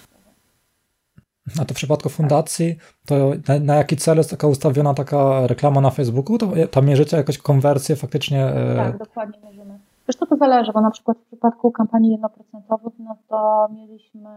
A 1.61 1.65
to 1.65 1.73
w 1.73 1.77
przypadku 1.77 2.09
fundacji, 2.09 2.77
to 3.05 3.15
na, 3.47 3.59
na, 3.59 3.75
jaki 3.75 3.97
cel 3.97 4.17
jest 4.17 4.29
taka 4.29 4.47
ustawiona 4.47 4.93
taka 4.93 5.47
reklama 5.47 5.81
na 5.81 5.89
Facebooku? 5.89 6.37
To 6.37 6.47
tam 6.71 6.85
mierzycie 6.85 7.17
jakąś 7.17 7.37
konwersję 7.37 7.95
faktycznie? 7.95 8.53
Tak, 8.75 8.97
dokładnie 8.97 9.39
mierzymy. 9.43 9.62
Zresztą 10.05 10.25
to 10.25 10.35
zależy, 10.35 10.71
bo 10.71 10.81
na 10.81 10.91
przykład 10.91 11.17
w 11.17 11.25
przypadku 11.25 11.71
kampanii 11.71 12.11
jednoprocentowych, 12.11 12.93
no 12.99 13.17
to 13.27 13.67
mieliśmy, 13.73 14.29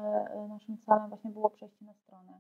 y, 0.45 0.49
naszym 0.49 0.79
celem 0.79 1.09
właśnie 1.09 1.31
było 1.31 1.51
przejście 1.51 1.85
na 1.85 1.95
stronę. 1.95 2.33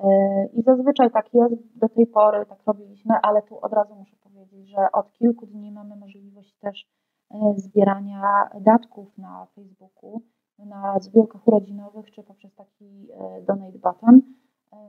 Y, 0.00 0.04
I 0.52 0.62
zazwyczaj 0.62 1.10
tak 1.10 1.34
jest, 1.34 1.78
do 1.78 1.88
tej 1.88 2.06
pory 2.06 2.46
tak 2.46 2.58
robiliśmy, 2.66 3.14
ale 3.22 3.42
tu 3.42 3.64
od 3.64 3.72
razu 3.72 3.94
muszę 3.94 4.16
powiedzieć, 4.16 4.68
że 4.68 4.92
od 4.92 5.12
kilku 5.12 5.46
dni 5.46 5.72
mamy 5.72 5.96
możliwość 5.96 6.54
też 6.54 6.86
y, 7.34 7.36
zbierania 7.56 8.50
datków 8.60 9.18
na 9.18 9.46
Facebooku, 9.54 10.22
na 10.58 10.98
zbiórkach 11.00 11.48
urodzinowych, 11.48 12.10
czy 12.10 12.22
poprzez 12.22 12.54
taki 12.54 13.08
donate 13.46 13.78
button. 13.78 14.20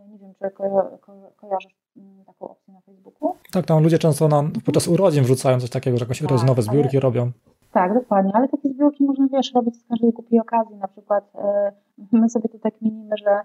Nie 0.10 0.17
wiem, 0.17 0.34
czy 0.34 0.52
ko 0.52 0.63
ko 1.02 1.13
kojarzysz 1.36 1.75
mm, 1.97 2.25
taką 2.25 2.49
opcję 2.49 2.73
na 2.73 2.82
Facebooku? 2.82 3.36
Tak, 3.52 3.65
tam 3.65 3.84
ludzie 3.84 3.99
często 3.99 4.28
na, 4.28 4.43
podczas 4.65 4.88
urodzin 4.88 5.23
wrzucają 5.23 5.60
coś 5.60 5.69
takiego, 5.69 5.97
że 5.97 6.06
jakieś 6.06 6.19
tak, 6.19 6.30
urodzinowe 6.30 6.62
zbiórki 6.62 6.97
ale... 6.97 7.02
robią. 7.02 7.32
Tak, 7.71 7.93
dokładnie, 7.93 8.32
ale 8.36 8.47
takie 8.47 8.69
zbiórki 8.69 9.03
można, 9.03 9.27
wiesz, 9.27 9.53
robić 9.53 9.79
z 9.79 9.88
każdej 9.88 10.12
głupiej 10.12 10.39
okazji. 10.39 10.75
Na 10.75 10.88
przykład 10.88 11.32
e, 11.36 11.71
my 12.12 12.29
sobie 12.29 12.49
tutaj 12.49 12.71
kminimy, 12.71 13.17
że 13.17 13.41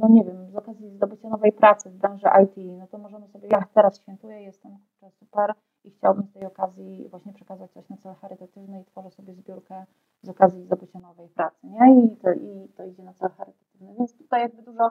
no 0.00 0.08
nie 0.08 0.24
wiem, 0.24 0.50
z 0.50 0.56
okazji 0.56 0.90
zdobycia 0.90 1.28
nowej 1.28 1.52
pracy 1.52 1.90
w 1.90 1.96
branży 1.96 2.26
IT, 2.44 2.78
no 2.78 2.86
to 2.86 2.98
możemy 2.98 3.28
sobie, 3.28 3.48
ja 3.52 3.64
teraz 3.74 4.00
świętuję, 4.00 4.42
jestem 4.42 4.78
super 5.10 5.54
i 5.84 5.90
chciałbym 5.90 6.26
z 6.26 6.32
tej 6.32 6.46
okazji 6.46 7.08
właśnie 7.08 7.32
przekazać 7.32 7.70
coś 7.70 7.88
na 7.88 7.96
cel 7.96 8.14
charytatywny 8.14 8.80
i 8.80 8.84
tworzę 8.84 9.10
sobie 9.10 9.34
zbiórkę 9.34 9.84
z 10.22 10.28
okazji 10.28 10.62
zdobycia 10.62 10.98
nowej 11.00 11.28
pracy, 11.28 11.66
nie? 11.66 12.04
I 12.04 12.16
to, 12.16 12.32
i 12.32 12.68
to 12.76 12.84
idzie 12.84 13.02
na 13.02 13.14
cel 13.14 13.30
charytatywny, 13.30 13.94
więc 13.98 14.18
tutaj 14.18 14.40
jakby 14.40 14.62
dużo, 14.62 14.90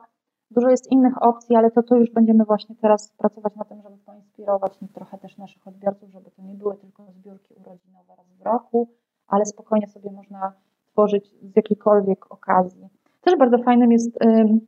dużo 0.51 0.69
jest 0.69 0.91
innych 0.91 1.23
opcji, 1.23 1.55
ale 1.55 1.71
to 1.71 1.83
tu 1.83 1.95
już 1.95 2.11
będziemy 2.11 2.45
właśnie 2.45 2.75
teraz 2.75 3.11
pracować 3.17 3.55
na 3.55 3.65
tym, 3.65 3.81
żeby 3.81 3.97
poinspirować 3.97 4.79
trochę 4.93 5.17
też 5.17 5.37
naszych 5.37 5.67
odbiorców, 5.67 6.09
żeby 6.09 6.31
to 6.31 6.41
nie 6.41 6.53
były 6.53 6.77
tylko 6.77 7.11
zbiórki 7.11 7.53
urodzinowe 7.53 8.15
raz 8.17 8.27
w 8.27 8.41
roku, 8.41 8.87
ale 9.27 9.45
spokojnie 9.45 9.87
sobie 9.87 10.11
można 10.11 10.53
tworzyć 10.91 11.35
z 11.41 11.55
jakiejkolwiek 11.55 12.31
okazji. 12.31 12.89
Też 13.21 13.37
bardzo 13.39 13.57
fajnym 13.57 13.91
jest 13.91 14.17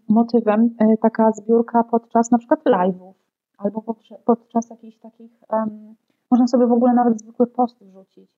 motywem 0.09 0.75
y, 0.93 0.97
taka 0.97 1.31
zbiórka 1.31 1.83
podczas 1.83 2.31
na 2.31 2.37
przykład 2.37 2.63
live'ów 2.65 3.13
albo 3.57 3.83
podczas 4.25 4.69
jakichś 4.69 4.97
takich, 4.97 5.31
można 6.31 6.47
sobie 6.47 6.67
w 6.67 6.71
ogóle 6.71 6.93
nawet 6.93 7.19
zwykły 7.19 7.47
post 7.47 7.83
wrzucić, 7.83 8.31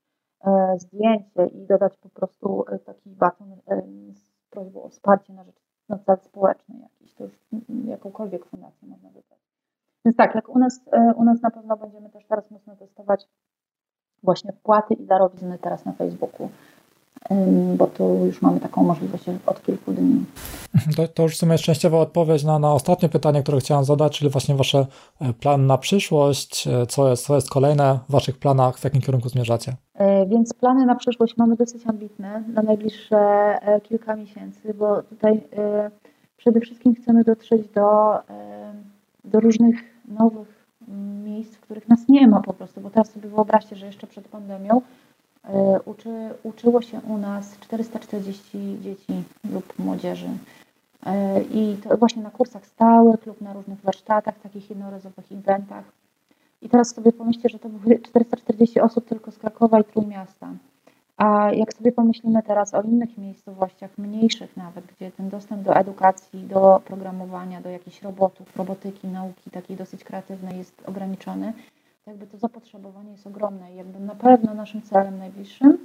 e, 0.46 0.76
zdjęcie 0.80 1.46
i 1.46 1.66
dodać 1.66 1.98
po 1.98 2.10
prostu 2.10 2.66
e, 2.68 2.80
taki 2.80 3.10
baton 3.10 3.48
z 4.14 4.50
prośbą 4.50 4.84
o 4.84 4.90
wsparcie 4.90 5.34
na 5.34 5.44
rzecz 5.44 5.64
na 5.89 5.98
cel 5.98 6.17
społeczny 6.17 6.76
jakiś, 6.82 7.13
to 7.13 7.24
już 7.24 7.34
jakąkolwiek 7.86 8.45
fundację 8.45 8.88
można 8.88 9.10
wybrać. 9.10 9.39
Więc 10.06 10.17
tak, 10.17 10.36
jak 10.36 10.50
u 10.50 10.60
nas, 10.60 10.82
e, 10.91 11.13
u 11.15 11.24
nas 11.24 11.41
na 11.41 11.52
pewno 11.52 11.78
będziemy 11.78 12.10
też 12.10 12.26
teraz 12.26 12.52
mocno 12.52 12.76
testować 12.76 13.28
właśnie 14.24 14.54
wpłaty 14.54 14.93
i 14.93 15.06
darowizny 15.06 15.60
teraz 15.60 15.86
na 15.86 15.91
Facebooku 15.91 16.50
bo 17.78 17.88
tu 17.88 18.26
już 18.26 18.41
mamy 18.41 18.60
taką 18.60 18.84
możliwość 18.84 19.24
od 19.45 19.63
kilku 19.63 19.91
dni. 19.91 20.26
To, 20.95 21.08
to 21.08 21.24
już 21.24 21.36
w 21.36 21.38
sumie 21.38 21.58
szczęśliwa 21.58 21.98
odpowiedź 21.98 22.43
na, 22.43 22.60
na 22.60 22.74
ostatnie 22.74 23.10
pytanie, 23.10 23.43
które 23.43 23.60
chciałam 23.60 23.84
zadać, 23.84 24.17
czyli 24.17 24.32
właśnie 24.32 24.56
Wasze 24.56 24.86
e, 25.21 25.34
plan 25.34 25.67
na 25.67 25.78
przyszłość, 25.78 26.67
e, 26.67 26.86
co 26.86 27.10
jest, 27.10 27.26
co 27.26 27.36
jest 27.36 27.50
kolejne 27.50 28.00
w 28.10 28.12
Waszych 28.12 28.39
planach, 28.39 28.78
w 28.78 28.84
jakim 28.84 29.02
kierunku 29.02 29.30
zmierzacie? 29.30 29.76
E, 29.96 30.26
więc 30.26 30.54
plany 30.54 30.86
na 30.86 30.96
przyszłość 30.96 31.38
mamy 31.38 31.56
dosyć 31.56 31.88
ambitne 31.88 32.44
na 32.54 32.62
najbliższe 32.62 33.58
kilka 33.84 34.16
miesięcy, 34.16 34.74
bo 34.74 35.04
tutaj 35.04 35.42
przede 36.38 36.60
wszystkim 36.60 36.96
chcemy 36.96 37.24
dotrzeć 37.24 37.68
do, 37.68 38.20
do 39.24 39.40
różnych 39.40 39.76
nowych 40.08 40.66
miejsc, 41.24 41.56
w 41.56 41.60
których 41.60 41.90
nas 41.90 42.08
nie 42.10 42.28
ma 42.28 42.42
po 42.42 42.54
prostu, 42.54 42.82
bo 42.82 42.90
teraz 42.90 43.12
sobie 43.12 43.30
wyobraźcie, 43.30 43.76
że 43.76 43.86
jeszcze 43.86 44.08
przed 44.08 44.28
pandemią 44.28 44.82
E, 45.48 45.80
uczy, 45.86 46.30
uczyło 46.44 46.82
się 46.82 47.02
u 47.08 47.18
nas 47.18 47.60
440 47.60 48.78
dzieci 48.82 49.24
lub 49.54 49.80
młodzieży. 49.80 50.30
E, 51.06 51.42
I 51.42 51.78
to 51.78 51.98
właśnie 51.98 52.24
na 52.24 52.32
kursach 52.32 52.66
stałych 52.66 53.26
lub 53.26 53.42
na 53.42 53.54
różnych 53.54 53.82
warsztatach, 53.82 54.40
takich 54.40 54.70
jednorazowych 54.70 55.32
eventach. 55.32 55.84
I 56.62 56.70
teraz 56.70 56.96
sobie 56.96 57.12
pomyślcie, 57.12 57.50
że 57.50 57.60
to 57.60 57.70
były 57.70 58.00
440 58.00 58.80
osób 58.80 59.06
tylko 59.06 59.32
z 59.32 59.38
Krakowa 59.38 59.80
i 59.80 59.84
Trójmiasta. 59.84 60.54
A 61.18 61.52
jak 61.52 61.74
sobie 61.74 61.91
pomyślimy 61.91 62.44
teraz 62.44 62.74
o 62.74 62.82
innych 62.82 63.18
miejscowościach, 63.18 63.98
mniejszych 63.98 64.58
nawet, 64.58 64.86
gdzie 64.86 65.12
ten 65.12 65.30
dostęp 65.30 65.63
do 65.63 65.76
edukacji, 65.76 66.44
do 66.44 66.82
programowania, 66.86 67.62
do 67.62 67.70
jakichś 67.70 68.02
robotów, 68.02 68.58
robotyki, 68.58 69.08
nauki 69.08 69.52
takiej 69.52 69.78
dosyć 69.78 70.04
kreatywnej 70.04 70.58
jest 70.58 70.84
ograniczony, 70.86 71.54
jakby 72.08 72.28
to 72.28 72.38
zapotrzebowanie 72.38 73.12
jest 73.12 73.28
ogromne 73.28 73.74
i 73.74 73.76
jakby 73.76 74.00
na 74.00 74.15
pewno 74.15 74.54
naszym 74.54 74.82
celem 74.82 75.18
najbliższym 75.18 75.78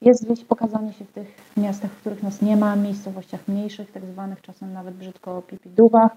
jest 0.00 0.24
gdzieś 0.24 0.44
pokazanie 0.44 0.92
się 0.92 1.04
w 1.04 1.12
tych 1.12 1.28
miastach, 1.56 1.90
w 1.90 2.00
których 2.00 2.22
nas 2.22 2.42
nie 2.42 2.56
ma, 2.56 2.76
miejscowościach 2.76 3.48
mniejszych, 3.48 3.92
tak 3.92 4.04
zwanych 4.04 4.40
czasem 4.42 4.72
nawet 4.72 4.94
brzydko 4.94 5.42
pipidubach, 5.42 6.16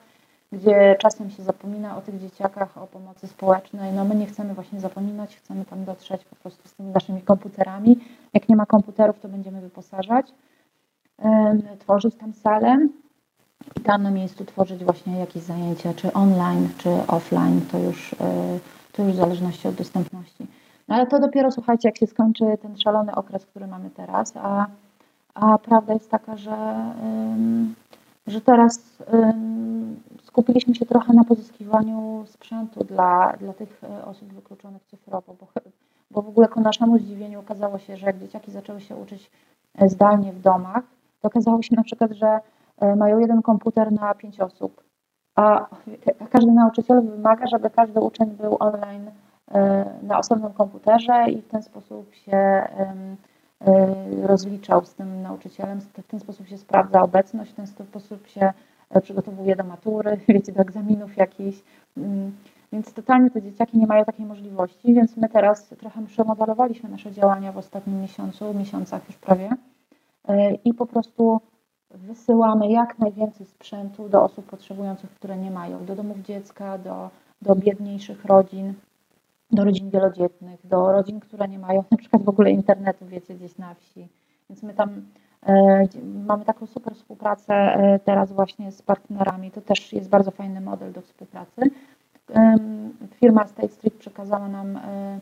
gdzie 0.51 0.95
czasem 0.99 1.29
się 1.29 1.43
zapomina 1.43 1.97
o 1.97 2.01
tych 2.01 2.19
dzieciakach, 2.19 2.77
o 2.77 2.87
pomocy 2.87 3.27
społecznej. 3.27 3.93
No 3.93 4.05
my 4.05 4.15
nie 4.15 4.25
chcemy 4.25 4.53
właśnie 4.53 4.79
zapominać, 4.79 5.35
chcemy 5.35 5.65
tam 5.65 5.85
dotrzeć 5.85 6.25
po 6.25 6.35
prostu 6.35 6.67
z 6.67 6.73
tymi 6.73 6.91
naszymi 6.91 7.21
komputerami. 7.21 7.99
Jak 8.33 8.49
nie 8.49 8.55
ma 8.55 8.65
komputerów, 8.65 9.19
to 9.19 9.27
będziemy 9.27 9.61
wyposażać, 9.61 10.33
tworzyć 11.79 12.15
tam 12.15 12.33
salę 12.33 12.77
i 13.77 13.81
tam 13.81 14.03
na 14.03 14.11
miejscu 14.11 14.45
tworzyć 14.45 14.83
właśnie 14.83 15.19
jakieś 15.19 15.43
zajęcia, 15.43 15.93
czy 15.93 16.13
online, 16.13 16.69
czy 16.77 16.89
offline, 17.07 17.61
to 17.71 17.79
już 17.79 18.13
e, 18.13 18.59
to 18.91 19.03
już 19.03 19.13
w 19.13 19.15
zależności 19.15 19.67
od 19.67 19.75
dostępności. 19.75 20.47
No 20.87 20.95
ale 20.95 21.07
to 21.07 21.19
dopiero, 21.19 21.51
słuchajcie, 21.51 21.89
jak 21.89 21.97
się 21.97 22.07
skończy 22.07 22.45
ten 22.61 22.77
szalony 22.77 23.15
okres, 23.15 23.45
który 23.45 23.67
mamy 23.67 23.89
teraz, 23.89 24.33
a, 24.35 24.65
a 25.33 25.57
prawda 25.57 25.93
jest 25.93 26.09
taka, 26.09 26.37
że, 26.37 26.55
że 28.29 28.41
teraz 28.41 29.03
skupiliśmy 30.23 30.75
się 30.75 30.85
trochę 30.85 31.13
na 31.13 31.23
pozyskiwaniu 31.23 32.23
sprzętu 32.27 32.83
dla, 32.83 33.33
dla 33.39 33.53
tych 33.53 33.83
e, 33.83 34.05
osób 34.05 34.33
wykluczonych 34.33 34.83
cyfrowo, 34.83 35.35
bo, 35.39 35.47
bo 36.11 36.21
w 36.21 36.27
ogóle 36.27 36.47
ku 36.47 36.61
naszemu 36.61 36.97
zdziwieniu 36.97 37.39
okazało 37.39 37.79
się, 37.79 37.97
że 37.97 38.05
jak 38.05 38.19
dzieciaki 38.19 38.51
zaczęły 38.51 38.81
się 38.81 38.95
uczyć 38.95 39.31
e, 39.77 39.89
zdalnie 39.89 40.33
w 40.33 40.41
domach, 40.41 40.83
to 41.21 41.27
okazało 41.27 41.61
się 41.61 41.75
na 41.75 41.83
przykład, 41.83 42.11
że 42.11 42.39
mają 42.95 43.19
jeden 43.19 43.41
komputer 43.41 43.91
na 43.91 44.13
pięć 44.13 44.39
osób 44.39 44.83
a 45.35 45.67
każdy 46.31 46.51
nauczyciel 46.51 47.01
wymaga, 47.01 47.47
żeby 47.47 47.69
każdy 47.69 47.99
uczeń 47.99 48.29
był 48.29 48.57
online 48.59 49.11
na 50.03 50.19
osobnym 50.19 50.53
komputerze 50.53 51.25
i 51.29 51.41
w 51.41 51.47
ten 51.47 51.63
sposób 51.63 52.15
się 52.15 52.67
rozliczał 54.23 54.85
z 54.85 54.93
tym 54.93 55.21
nauczycielem, 55.21 55.81
w 55.81 56.07
ten 56.07 56.19
sposób 56.19 56.47
się 56.47 56.57
sprawdza 56.57 57.01
obecność, 57.01 57.51
w 57.51 57.55
ten 57.55 57.67
sposób 57.67 58.27
się 58.27 58.53
e, 58.89 59.01
przygotowuje 59.01 59.55
do 59.55 59.63
matury, 59.63 60.17
wiecie, 60.27 60.51
do 60.51 60.61
egzaminów 60.61 61.17
jakichś. 61.17 61.57
Mm, 61.97 62.31
więc 62.73 62.93
totalnie 62.93 63.31
te 63.31 63.41
dzieciaki 63.41 63.77
nie 63.77 63.87
mają 63.87 64.05
takiej 64.05 64.25
możliwości, 64.25 64.93
więc 64.93 65.17
my 65.17 65.29
teraz 65.29 65.67
trochę 65.67 66.05
przemodelowaliśmy 66.05 66.89
nasze 66.89 67.11
działania 67.11 67.51
w 67.51 67.57
ostatnim 67.57 68.01
miesiącu, 68.01 68.53
miesiącach 68.53 69.07
już 69.07 69.17
prawie. 69.17 69.49
I 70.65 70.73
po 70.73 70.85
prostu 70.85 71.39
wysyłamy 71.91 72.71
jak 72.71 72.99
najwięcej 72.99 73.45
sprzętu 73.45 74.09
do 74.09 74.23
osób 74.23 74.45
potrzebujących, 74.45 75.09
które 75.09 75.37
nie 75.37 75.51
mają, 75.51 75.85
do 75.85 75.95
domów 75.95 76.21
dziecka, 76.21 76.77
do, 76.77 77.09
do 77.41 77.55
biedniejszych 77.55 78.25
rodzin, 78.25 78.73
do 79.51 79.63
rodzin 79.63 79.89
wielodzietnych, 79.89 80.67
do 80.67 80.91
rodzin, 80.91 81.19
które 81.19 81.47
nie 81.47 81.59
mają 81.59 81.83
na 81.91 81.97
przykład 81.97 82.23
w 82.23 82.29
ogóle 82.29 82.51
internetu, 82.51 83.05
wiecie, 83.05 83.35
gdzieś 83.35 83.57
na 83.57 83.73
wsi. 83.73 84.07
Więc 84.49 84.63
my 84.63 84.73
tam 84.73 84.89
e, 85.45 85.83
mamy 86.25 86.45
taką 86.45 86.65
super 86.65 86.95
współpracę 86.95 87.53
e, 87.53 87.99
teraz 87.99 88.31
właśnie 88.31 88.71
z 88.71 88.81
partnerami. 88.81 89.51
To 89.51 89.61
też 89.61 89.93
jest 89.93 90.09
bardzo 90.09 90.31
fajny 90.31 90.61
model 90.61 90.91
do 90.91 91.01
współpracy. 91.01 91.61
E, 92.35 92.55
firma 93.15 93.47
State 93.47 93.69
Street 93.69 93.95
przekazała 93.95 94.47
nam 94.47 94.77
e, 94.77 95.19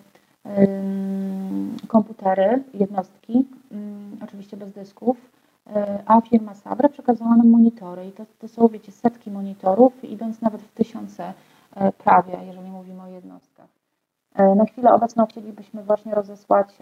komputery, 1.87 2.63
jednostki, 2.73 3.45
mm, 3.71 4.17
oczywiście 4.23 4.57
bez 4.57 4.71
dysków, 4.71 5.17
E, 5.75 6.03
a 6.05 6.21
firma 6.21 6.53
Sabre 6.53 6.89
przekazała 6.89 7.35
nam 7.35 7.49
monitory 7.49 8.07
i 8.07 8.11
to, 8.11 8.25
to 8.39 8.47
są, 8.47 8.67
wiecie, 8.67 8.91
setki 8.91 9.31
monitorów, 9.31 10.03
idąc 10.03 10.41
nawet 10.41 10.61
w 10.61 10.73
tysiące 10.73 11.33
e, 11.75 11.91
prawie, 11.91 12.37
jeżeli 12.45 12.71
mówimy 12.71 13.01
o 13.01 13.07
jednostkach. 13.07 13.76
E, 14.37 14.55
na 14.55 14.65
chwilę 14.65 14.93
obecną 14.93 15.25
chcielibyśmy 15.25 15.83
właśnie 15.83 16.15
rozesłać 16.15 16.77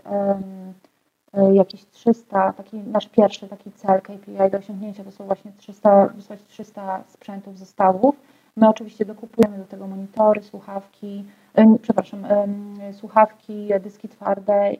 jakieś 1.54 1.86
300, 1.86 2.54
taki 2.54 2.78
nasz 2.78 3.10
pierwszy 3.10 3.48
taki 3.48 3.72
cel 3.72 4.02
KPI 4.02 4.52
do 4.52 4.58
osiągnięcia 4.58 5.04
to 5.04 5.12
są 5.12 5.26
właśnie 5.26 5.52
300, 5.58 6.08
wysłać 6.08 6.39
300 6.48 7.04
sprzętów, 7.08 7.58
zestawów. 7.58 8.15
My 8.56 8.70
oczywiście 8.70 9.06
dokupujemy 9.06 9.58
do 9.58 9.65
tego 9.65 9.88
monitory, 9.88 10.41
słuchawki, 10.41 11.26
przepraszam, 11.82 12.26
słuchawki, 12.91 13.70
dyski 13.82 14.10
twarde, 14.10 14.72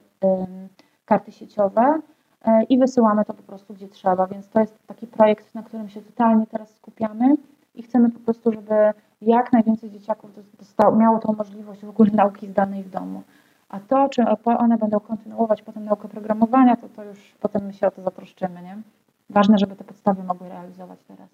karty 1.06 1.32
sieciowe 1.32 2.02
E, 2.46 2.64
i 2.64 2.78
wysyłamy 2.78 3.26
to 3.26 3.34
po 3.34 3.44
prostu 3.44 3.74
gdzie 3.74 3.88
trzeba, 3.88 4.28
więc 4.28 4.50
to 4.50 4.60
jest 4.60 4.88
taki 4.88 5.08
projekt, 5.08 5.56
na 5.56 5.64
którym 5.64 5.90
się 5.90 6.02
totalnie 6.02 6.48
teraz 6.48 6.76
skupiamy 6.76 7.36
i 7.76 7.84
chcemy 7.84 8.12
po 8.12 8.20
prostu, 8.20 8.52
żeby 8.52 8.74
jak 9.22 9.54
najwięcej 9.54 9.92
dzieciaków 9.92 10.32
dostało, 10.60 10.96
miało 10.96 11.20
tą 11.20 11.34
możliwość 11.34 11.86
w 11.86 11.90
ogóle 11.90 12.12
nauki 12.12 12.48
zdalnej 12.48 12.84
w 12.84 12.90
domu. 12.90 13.22
A 13.70 13.80
to, 13.80 14.10
czy 14.10 14.24
one 14.46 14.78
będą 14.78 15.00
kontynuować 15.00 15.62
potem 15.62 15.86
naukę 15.86 16.08
programowania, 16.08 16.76
to, 16.76 16.90
to 16.90 17.04
już 17.04 17.36
potem 17.42 17.66
my 17.66 17.74
się 17.74 17.88
o 17.88 17.92
to 17.92 18.02
zatroszczymy, 18.02 18.62
nie? 18.62 18.78
Ważne, 19.30 19.58
żeby 19.58 19.76
te 19.76 19.84
podstawy 19.84 20.24
mogły 20.24 20.50
realizować 20.50 21.00
teraz. 21.08 21.30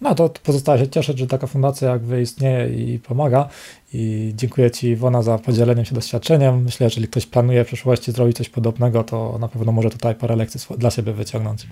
No 0.00 0.14
to 0.14 0.28
pozostaje 0.28 0.84
się 0.84 0.88
cieszyć, 0.88 1.18
że 1.18 1.26
taka 1.26 1.46
fundacja 1.46 1.90
jak 1.90 2.02
wy 2.02 2.22
istnieje 2.22 2.68
i 2.68 2.98
pomaga. 2.98 3.48
I 3.92 4.32
dziękuję 4.36 4.70
Ci, 4.70 4.88
Iwona, 4.88 5.22
za 5.22 5.38
podzielenie 5.38 5.84
się 5.84 5.94
doświadczeniem. 5.94 6.62
Myślę, 6.62 6.78
że 6.78 6.84
jeżeli 6.84 7.08
ktoś 7.08 7.26
planuje 7.26 7.64
w 7.64 7.66
przyszłości 7.66 8.12
zrobić 8.12 8.36
coś 8.36 8.48
podobnego, 8.48 9.04
to 9.04 9.38
na 9.40 9.48
pewno 9.48 9.72
może 9.72 9.90
tutaj 9.90 10.14
parę 10.14 10.36
lekcji 10.36 10.76
dla 10.78 10.90
siebie 10.90 11.12
wyciągnąć. 11.12 11.66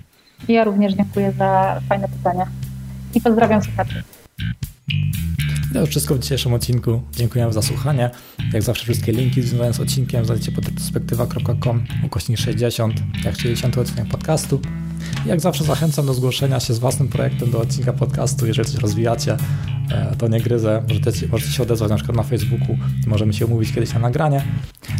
Ja 0.47 0.63
również 0.63 0.93
dziękuję 0.93 1.31
za 1.31 1.79
fajne 1.89 2.07
pytania 2.07 2.47
i 3.15 3.21
pozdrawiam 3.21 3.63
słuchaczy. 3.63 4.03
To 5.73 5.79
już 5.79 5.89
wszystko 5.89 6.15
w 6.15 6.19
dzisiejszym 6.19 6.53
odcinku. 6.53 7.01
Dziękuję 7.15 7.53
za 7.53 7.61
słuchanie. 7.61 8.09
Jak 8.53 8.63
zawsze 8.63 8.83
wszystkie 8.83 9.11
linki 9.11 9.41
związane 9.41 9.73
z 9.73 9.79
odcinkiem 9.79 10.25
znajdziecie 10.25 10.51
pod 10.51 10.65
perspektywa.com 10.65 11.85
ukośnik 12.05 12.37
60, 12.37 12.93
jak 13.25 13.35
60 13.35 13.77
odcinek 13.77 14.07
podcastu. 14.07 14.61
Jak 15.25 15.41
zawsze 15.41 15.63
zachęcam 15.63 16.05
do 16.05 16.13
zgłoszenia 16.13 16.59
się 16.59 16.73
z 16.73 16.79
własnym 16.79 17.07
projektem 17.07 17.51
do 17.51 17.59
odcinka 17.59 17.93
podcastu. 17.93 18.47
Jeżeli 18.47 18.69
coś 18.69 18.81
rozwijacie, 18.81 19.37
e, 19.91 20.15
to 20.17 20.27
nie 20.27 20.41
gryzę. 20.41 20.83
Możecie, 20.89 21.27
możecie 21.27 21.51
się 21.51 21.63
odezwać 21.63 21.89
na 21.89 21.95
przykład 21.95 22.17
na 22.17 22.23
Facebooku 22.23 22.77
i 23.05 23.09
możemy 23.09 23.33
się 23.33 23.45
umówić 23.45 23.73
kiedyś 23.73 23.93
na 23.93 23.99
nagranie. 23.99 24.43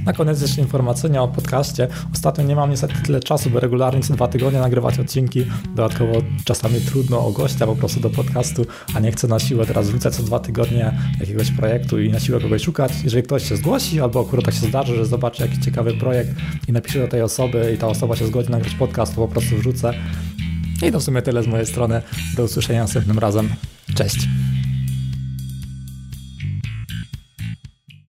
Na 0.06 0.14
koniec 0.14 0.42
jeszcze 0.42 0.62
informacyjnie 0.62 1.22
o 1.22 1.28
podcaście. 1.28 1.88
Ostatnio 2.14 2.44
nie 2.44 2.56
mam 2.56 2.70
niestety 2.70 2.94
tyle 3.06 3.20
czasu, 3.20 3.50
by 3.50 3.60
regularnie 3.60 4.02
co 4.02 4.14
dwa 4.14 4.28
tygodnie 4.28 4.60
nagrywać 4.60 5.00
odcinki. 5.00 5.46
Dodatkowo 5.76 6.14
czasami 6.46 6.82
trudno 6.82 7.26
o 7.26 7.32
gościa 7.32 7.66
po 7.66 7.76
prostu 7.76 8.00
do 8.00 8.10
podcastu, 8.10 8.66
a 8.96 9.00
nie 9.00 9.12
chcę 9.12 9.28
na 9.28 9.40
siłę 9.40 9.66
teraz 9.66 9.90
wrzucać 9.90 10.16
co 10.16 10.24
dwa 10.24 10.40
tygodnie 10.40 10.92
jakiegoś 11.20 11.52
projektu 11.52 12.00
i 12.00 12.10
na 12.10 12.20
siłę 12.20 12.40
kogoś 12.40 12.62
szukać. 12.62 12.92
Jeżeli 13.04 13.24
ktoś 13.24 13.50
się 13.50 13.56
zgłosi, 13.56 14.02
albo 14.02 14.22
akurat 14.22 14.46
tak 14.46 14.54
się 14.54 14.68
zdarzy, 14.68 14.96
że 14.96 15.06
zobaczy 15.06 15.42
jakiś 15.42 15.60
ciekawy 15.60 15.94
projekt 15.94 16.32
i 16.68 16.72
napisze 16.72 17.00
do 17.00 17.08
tej 17.08 17.22
osoby 17.22 17.72
i 17.76 17.78
ta 17.78 17.88
osoba 17.88 18.16
się 18.16 18.28
zgodzi 18.28 18.50
nagrać 18.50 18.76
podcast, 18.76 19.16
to 19.16 19.22
po 19.22 19.28
prostu 19.28 19.58
wrzucę. 19.58 19.91
I 20.88 20.92
to 20.92 21.00
w 21.00 21.04
sumie 21.04 21.22
tyle 21.22 21.44
z 21.44 21.48
mojej 21.48 21.66
strony. 21.66 22.02
Do 22.36 22.44
usłyszenia 22.44 22.82
następnym 22.82 23.20
razem. 23.20 23.50
Cześć. 23.96 24.28